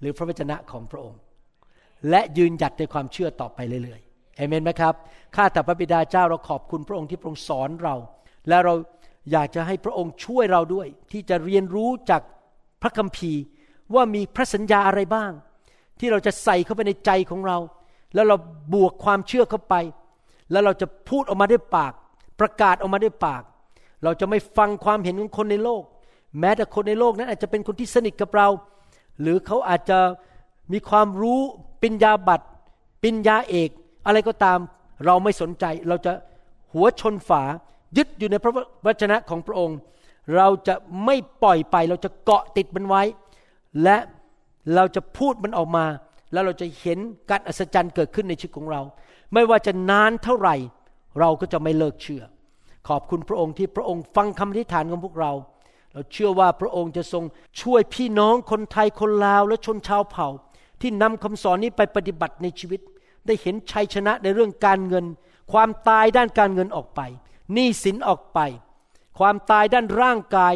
[0.00, 1.20] หรือพระวจนะของพระองค์
[2.10, 4.00] และยืนหยัดในความเชื่อต่อไปเรื่อย
[4.36, 4.94] เอเมนไหมครับ
[5.36, 7.94] ข้าแต่พระบิดาเจ้าเราขอบคุณพระองค์ที่พระองค์สอนเรา
[8.48, 8.74] และเรา
[9.32, 12.22] อยากจะให้พระองค์ช่วยเราด้วย ที่จะเรียนรู้จาก
[12.82, 13.40] พระคัมภีร์
[13.94, 15.32] ว่ามีพระสัญญาอะไรบ้าง
[15.98, 17.58] ที่เราจะใส่เข้าไปในใจของเรา
[18.14, 18.36] แล้วเรา
[18.74, 19.74] บวกความเชื่อเข้าไป
[20.50, 21.92] แล้วเราจะพูดออกมาด้วยปาก
[22.40, 23.42] ประกาศออกมาด้วยปาก
[24.04, 25.82] เราจะไม่ฟังความเห็นของคนในโลก
[26.40, 28.48] แม้แต่คนในโลกนั้นอาจจะเป็นคนที่สนิทกับเรา
[29.20, 29.98] หรือเขาอาจจะ
[30.72, 31.40] มีความรู้
[31.82, 32.46] ปัญญาบัตร
[33.02, 33.70] ปัญญาเอก
[34.06, 34.58] อะไรก็ตาม
[35.06, 36.12] เราไม่สนใจ เราจะ
[36.72, 37.42] หัวชนฝา
[37.96, 38.52] ยึดอยู่ในพระ
[38.86, 39.78] วจนะของพระองค์
[40.36, 40.74] เราจะ
[41.04, 43.02] ไม่ปล่อยไป เราจะเกาะติดมันไว้
[43.82, 43.96] และ
[44.74, 45.86] เราจะพูดมันออกมา
[46.32, 46.98] แล้วเราจะเห็น
[47.30, 48.80] การอัศจรรย์เกิดขึ้นในชีวิตของเรา
[49.32, 50.56] ไม่ว่าจะนานเท่าไหร่
[51.20, 52.22] เราก็จะไม่เลิกเชื่อ
[52.88, 55.32] ขอบคุณพระองค์ที่พระองค์ฟังคำอธิษฐานของพวกเรา
[55.92, 57.24] เราเชื่อว่าพระองค์จะทรง
[57.62, 60.28] ช่วยพี่น้องคนไทยคนลาวและชนชาวเผ่า
[60.80, 62.80] ที่นำคำสอนนี้ไปปฏิบัติในชีวิต
[63.30, 65.06] ได้เห็นชัยชนะในเรื่องการเงิน
[65.52, 67.00] ความตายด้านการเงินออกไป
[67.52, 68.38] หนี้สินออกไป
[69.18, 70.54] ความตายด้านร่างกาย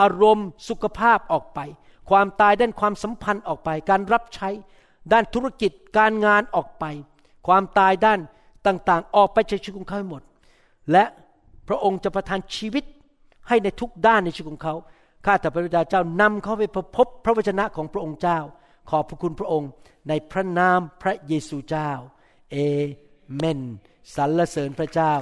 [0.00, 1.60] อารมณ์ สุขภาพออกไป
[2.10, 4.48] ความตายด้านความสัมพันธ์ออกไป การรับใช้
[5.12, 6.84] ด้านธุรกิจการงานออกไป
[7.46, 8.20] ความตายด้าน
[8.66, 10.22] ต่างๆ ออกไปจากชีวิตของเขาให้หมด
[10.92, 11.04] และ
[11.68, 12.84] พระองค์จะประทานชีวิต
[13.48, 14.74] ให้ในทุกด้านในชีวิตของเขา
[15.24, 16.64] ข้าแต่พระบิดาเจ้านำเขาไป
[16.96, 18.38] พบพระวจนะของพระองค์เจ้า
[18.90, 19.70] ขอบพระคุณพระองค์
[20.08, 21.90] ในพระนามพระเยซูเจ้า
[22.52, 22.56] เอ
[23.36, 23.60] เมน
[24.14, 25.12] สรรเสริญพระเจ้า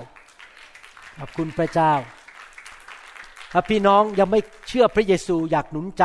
[1.18, 1.92] ขอบคุณพระเจ้า
[3.52, 6.04] ถ้าพี่น้องยังไม่เชื่อพระเยซูอยากหนุนใจ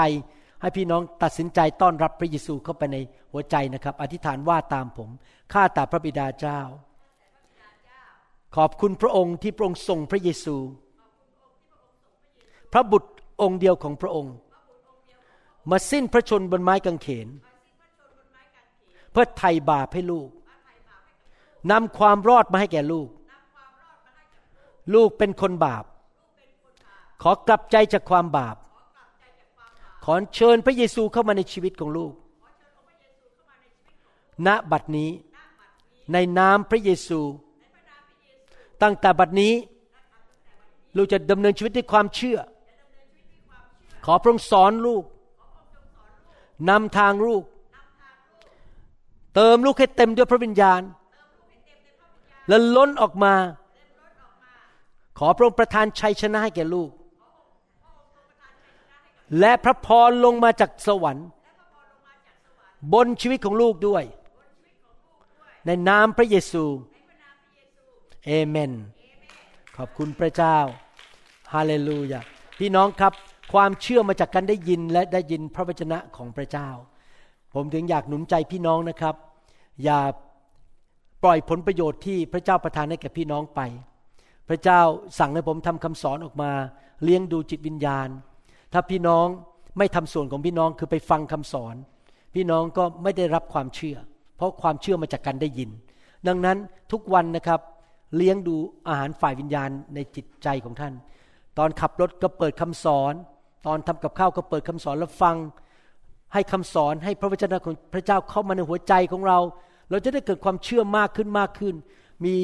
[0.62, 2.98] ให้พี่น้องตัดสินใจต้อนรับพระเยซูเข้าไปใน
[3.32, 5.10] หัวใจนะครับ อธิษฐานว่าตามผม
[5.54, 6.60] ข้าแต่พระบิดาเจ้า
[8.56, 10.56] ขอบคุณพระองค์ที่พระองค์ส่งพระเยซู
[12.74, 13.12] พระบุตร
[13.42, 14.36] องค์เดียวของพระองค์
[15.70, 17.28] มาสิ้นพระชนบนไม้กางเขน
[19.12, 20.30] เพื่อไถ่บาปให้ลูก
[21.72, 23.10] นำความรอดมาให้แก่ลูก
[24.94, 25.84] ลูกเป็นคนบาป
[27.22, 28.56] ขอกลับใจจากความบาป
[30.06, 32.14] ขอเชิญพระเยซูเข้ามาในชีวิตของลูก
[34.48, 35.10] ณ บัดนี้
[36.14, 37.22] ในนามพระเยซู
[38.82, 39.54] ตั้งแต่บัดนี้
[40.96, 42.40] ลูกจะดำเนินชีวิตด้วยความเชื่อ
[44.06, 45.04] ขอพระองค์สอนลูก
[46.70, 47.44] นำทางลูก
[49.36, 50.82] เติมลูกให้เต็มด้วยพระวิญญาณ
[52.50, 53.34] และล้นออกมา
[55.18, 56.92] ขอพระองค์ประทานชัยชนะให้แก่ลูก
[59.40, 61.28] และพระพรลงมาจากสวรรค์
[62.94, 64.04] บนชีวิตของลูกด้วย
[65.66, 66.66] ในนามพระเยซู
[68.26, 68.72] เอเมน
[69.76, 70.58] ขอบคุณพระเจ้า
[71.54, 72.22] ฮาเลลูยา
[72.60, 73.14] พี่น้องครับ
[73.54, 76.70] ความเชื่อมาจากการได้ยินและได้ยินพระวจนะของพระเจ้า
[77.54, 79.16] ผมถึงอยากหนุนใจพี่น้องนะครับ
[79.84, 80.00] อย่า
[81.24, 83.62] ปล่อยผลประโยชน์ที่พระเจ้าประทานให้แก่พี่น้องไป
[84.50, 84.82] พระเจ้า
[85.20, 86.52] สั่งให้ผมทำคำสอนออกมา
[87.04, 88.08] เลี้ยงดูจิตวิญญาณ
[88.74, 89.28] ถ้าพี่น้อง
[89.78, 91.76] ไม่ทำส่วนของพี่น้องคือไปฟังคำสอน
[92.36, 93.98] พี่น้องก็ไม่ได้รับความเชื่อ
[94.38, 95.70] เพราะความเชื่อมาจากการได้ยิน
[96.28, 96.58] ดังนั้น
[96.92, 97.60] ทุกวันนะครับ
[98.16, 98.56] เลี้ยงดู
[98.88, 100.94] อาหารฝ่ายวิญญาณในจิตใจของท่าน
[101.58, 103.14] ตอนขับรถก็เปิดคำสอน
[103.68, 105.36] ตอนทำกับข้าวก็เปิดคำสอนแล้วฟัง
[106.34, 109.40] ให้คำสอนให้พระวจนะของพระเจ้าเข้ามาในหัวใจของเรา
[109.90, 111.76] เราจะได้เกิดความเชื่อมากขึ้นมากขึ้น
[112.26, 112.36] มี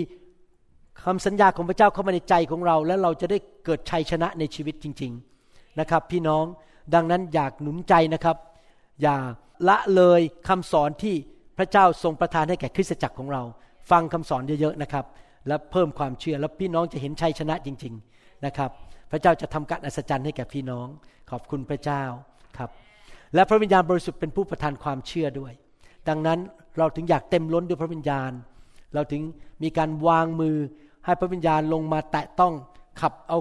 [1.04, 5.12] คำสัญญาของพระเจ้าเข้ามาในใจของเรา และเราจะได้เกิดชัยชนะในชีวิตจริง
[5.46, 6.46] ๆนะครับ พี่น้อง
[6.94, 8.38] ดังนั้นอยากหนุนใจนะครับ
[9.02, 9.18] อย่า
[9.70, 11.16] ละเลยคำสอนที่
[11.58, 13.44] พระเจ้าทรงประทานให้แก่คริสตจักรของเรา
[13.92, 15.06] ฟังคำสอนเยอะๆนะครับ
[15.48, 18.70] และเพิ่มความเชื่อแล้วพี่น้องจะเห็นชัยชนะจริง ๆนะครับ
[19.12, 20.88] พระเจ้าจะทำการอัศจรรย์ให้แก่พี่น้อง
[21.32, 22.04] ขอบคุณพระเจ้า
[22.58, 22.70] ครับ
[23.36, 25.54] และพระวิญญาณบริสุทธิ์เป็นผู้ประทานความเชื่อด้วย
[26.10, 26.40] ดังนั้น
[26.78, 28.32] เราถึงอยากเต็มล้นด้วยพระวิญญาณ
[28.94, 29.22] เราถึง
[29.64, 30.56] มีการวางมือ
[31.06, 32.54] ให้พระวิญญาณลงมาแตะต้อง
[33.02, 33.38] ขับเอา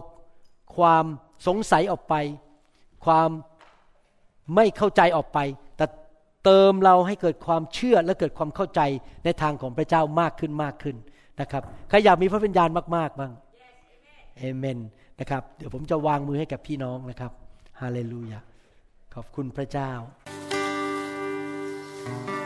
[0.77, 1.05] ความ
[1.47, 2.15] สงสัยออกไป
[3.05, 3.31] ความ
[4.55, 5.39] ไม่เข้าใจออกไป
[5.77, 5.87] แต่
[6.45, 8.81] เติมเราให้เกิดความเชื่อและเกิดความเข้าใจ
[9.25, 10.97] ในทางของพระเจ้ามากขึ้นมากขึ้น
[11.41, 13.33] นะครับใครอยากมีพระวิญญาณมากๆบ้าง
[14.39, 14.79] เอเมน
[15.21, 17.33] นะครับเดี๋ยวผมจะวางมือให้กับพี่น้องนะครับ
[17.81, 18.41] ฮาเลลูยา
[19.15, 19.91] ขอบคุณพระเจ้า
[22.39, 22.44] คว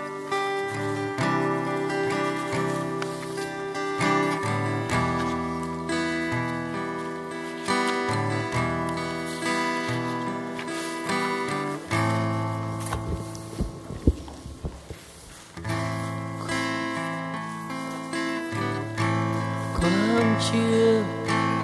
[20.43, 20.87] เชื่อ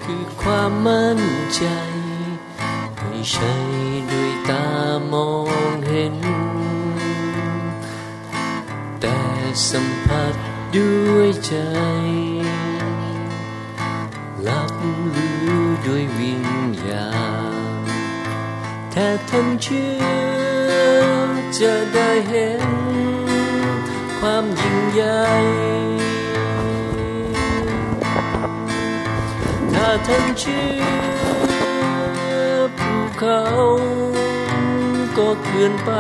[0.05, 1.21] คือความมั่น
[1.55, 1.65] ใจ
[2.99, 3.55] ไม่ใช่
[4.11, 4.69] ด้วยตา
[5.13, 5.31] มอ
[5.73, 6.17] งเห็น
[9.01, 9.19] แต่
[9.71, 10.35] สัมผัส
[10.77, 11.55] ด้วยใจ
[14.49, 14.73] รับ
[15.15, 16.45] รู้ด้วยวิญ
[16.89, 17.09] ญา
[17.79, 17.83] ณ
[18.95, 19.91] ถ้าท่านเชื่
[20.71, 20.73] อ
[21.59, 22.65] จะได้เห็น
[24.19, 25.25] ความยิ่งใหญ่
[32.79, 33.43] ภูเขา
[35.17, 35.91] ก็เคลื่อนไป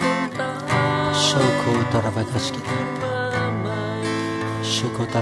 [0.00, 0.52] คนตา
[1.10, 1.28] ยโช
[1.58, 3.18] โคตระบะกสกิตามา
[3.60, 3.80] ใหม่
[4.70, 5.14] โชโคต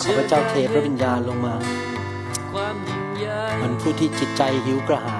[0.00, 1.54] ขอพระเจ้าเทพระวิญญาณลงมา
[2.52, 5.18] ความยิ่งใหญ่เหมันผู้ที่จิตใจหิวกระหา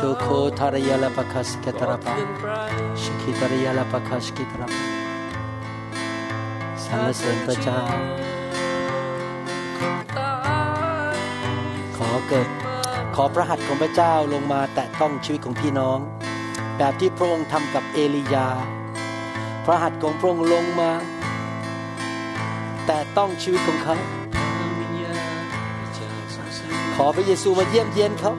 [0.00, 0.28] โชโค
[0.58, 2.46] ทารยาลาปะคัสกิตาระบะเปลี่ยนไป
[3.02, 4.80] สกิตารยาลาปะคัสกิตาระบะ
[6.84, 7.80] สรรเสริญพระเจ้า
[11.96, 12.48] ขอเกิด
[13.14, 15.98] ขอพระหัตถ์ของพระเจ้าลงมาแตะต้องชีวิตของพี่น้อง
[16.78, 18.48] แบบที่พระองค์ทำกับเอลียา
[19.64, 20.90] พระหัตถ์ของพระองค์ลงมา
[22.86, 23.96] แตะต้องชีวิตของเขา
[26.94, 28.32] ขอพระเยซูมาเยี่ยมเยียนเขา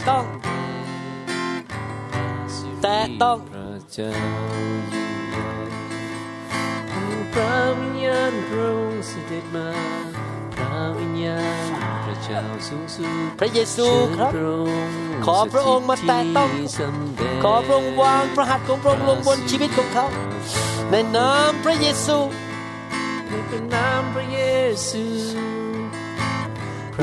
[0.00, 0.24] ตะต้อง
[2.82, 4.10] แต่ต้องพระเจ้า
[4.92, 5.52] ยิ่งใหญ่
[7.32, 9.68] พระวิญญาณพระองค์เสด็จมา
[10.56, 11.70] พระวิญญาณ
[12.04, 13.86] พระเจ้าสูงสุดพระเยซู
[14.16, 20.06] ครับเชิญพระองค์ขอพระองค์มาแตะต้องสถิที่สำแดงขอพระองค์วางพระหัตถ์ของพระองค์ลงบนชีวิตของเขา
[20.90, 22.18] ในนามพระเยซู
[23.28, 24.40] ในพระนามพระเย
[24.88, 25.04] ซู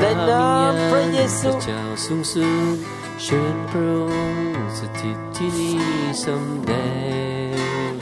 [0.00, 2.76] ในนามพระเยซูพระเจ้าสูงสุด
[3.22, 5.78] เชิญพระองค์สถิตที่นี่
[6.24, 6.72] สำแด
[7.88, 7.92] ง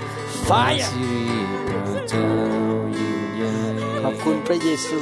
[0.49, 2.29] Fire สิริพระเจ้า
[2.99, 3.57] ยิ่งใหญ่
[4.01, 5.01] ขอบคุณพระเยซู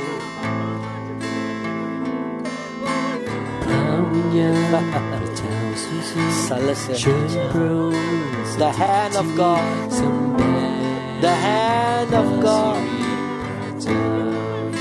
[3.62, 9.64] พระวิญญาณพระเจ้าสูงสุดสรรเสริญเชิพระญเจ้าพระองค์ส The ถิต hand of ที่ God
[9.98, 10.42] สำแด
[10.78, 13.14] ง The hand of God สิริ
[13.58, 14.06] พระเจ้า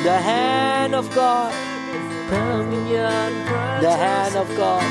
[0.05, 1.51] The hand of God
[2.29, 4.83] The hand of God.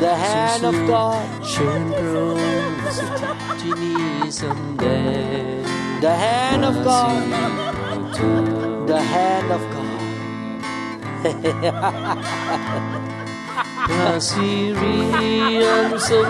[0.00, 1.42] The hand of God.
[6.00, 7.26] The hand of God.
[8.88, 9.90] The hand of God.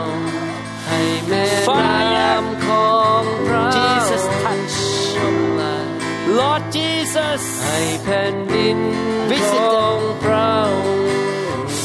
[0.85, 1.47] ให้แม่
[1.79, 4.75] น้ำของพระ Jesus touch
[5.55, 5.63] ไหล
[6.37, 8.79] Lord Jesus ให้แผ่นดิน
[9.29, 10.55] Visit ข them องเรา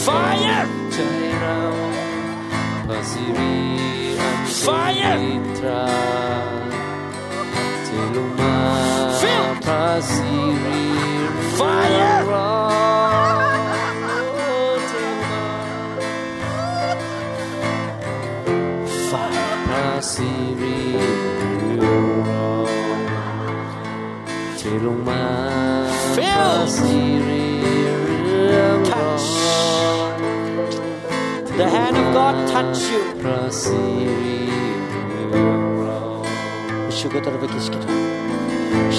[0.04, 0.98] Fire ใจ
[1.40, 1.60] เรา
[2.86, 3.56] พระสิริ
[4.20, 5.16] อันทรง Fire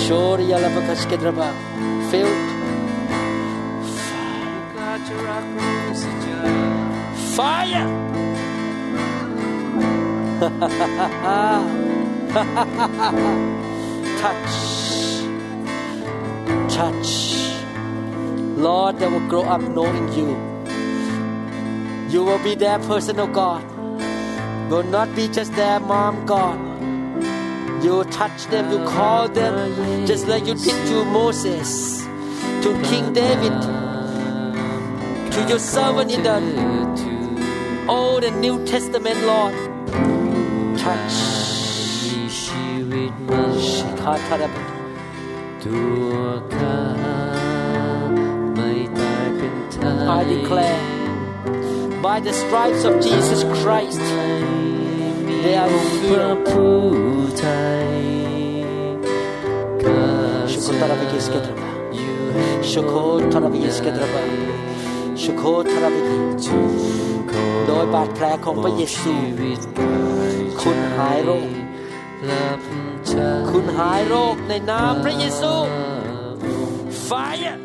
[0.04, 1.32] Shori Yala Vakashkitra
[2.10, 2.42] Filled
[4.74, 6.28] ข้าจะรักรู้สิใจ
[7.36, 7.90] Fire
[14.22, 14.58] Touch
[16.76, 17.14] Touch
[18.66, 20.53] Lord they will grow up knowing you
[22.13, 23.65] You will be their personal God
[24.71, 26.59] Will not be just their mom God
[27.85, 32.03] You touch them, you call them just like you did to Moses,
[32.63, 33.53] to King David,
[35.33, 36.39] to your servant in the
[37.89, 39.55] Old and New Testament, Lord.
[40.77, 41.17] Touch.
[42.05, 44.69] มีชีวิตมา Shikatarabut.
[45.63, 46.15] ตัว
[46.55, 46.81] ข้า
[48.55, 50.81] ไม่ตายเป็นทาย I declare,
[52.04, 54.04] by the stripes of Jesus Christ,
[55.44, 55.70] they are
[56.08, 56.40] พระ healed.
[56.50, 56.78] ผู้
[57.40, 57.46] ไท
[57.86, 57.92] ย
[59.84, 60.06] ข้า
[60.52, 61.70] จะ Shukotarabikisketaba.
[61.96, 64.22] อยู่แห่ง Shukotarabikisketaba.
[65.24, 66.42] Shukotarabikisketaba.
[66.46, 66.74] จุง
[67.32, 69.96] ขอโดยบาดแผลของพระเยซูชีวิตกา
[70.34, 71.32] ยคุณหายโร
[72.22, 72.60] ครับ
[73.08, 75.54] ใช้คุณหายโรคในนามพระเยซู
[77.10, 77.58] Fire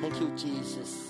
[0.00, 1.09] Thank you Jesus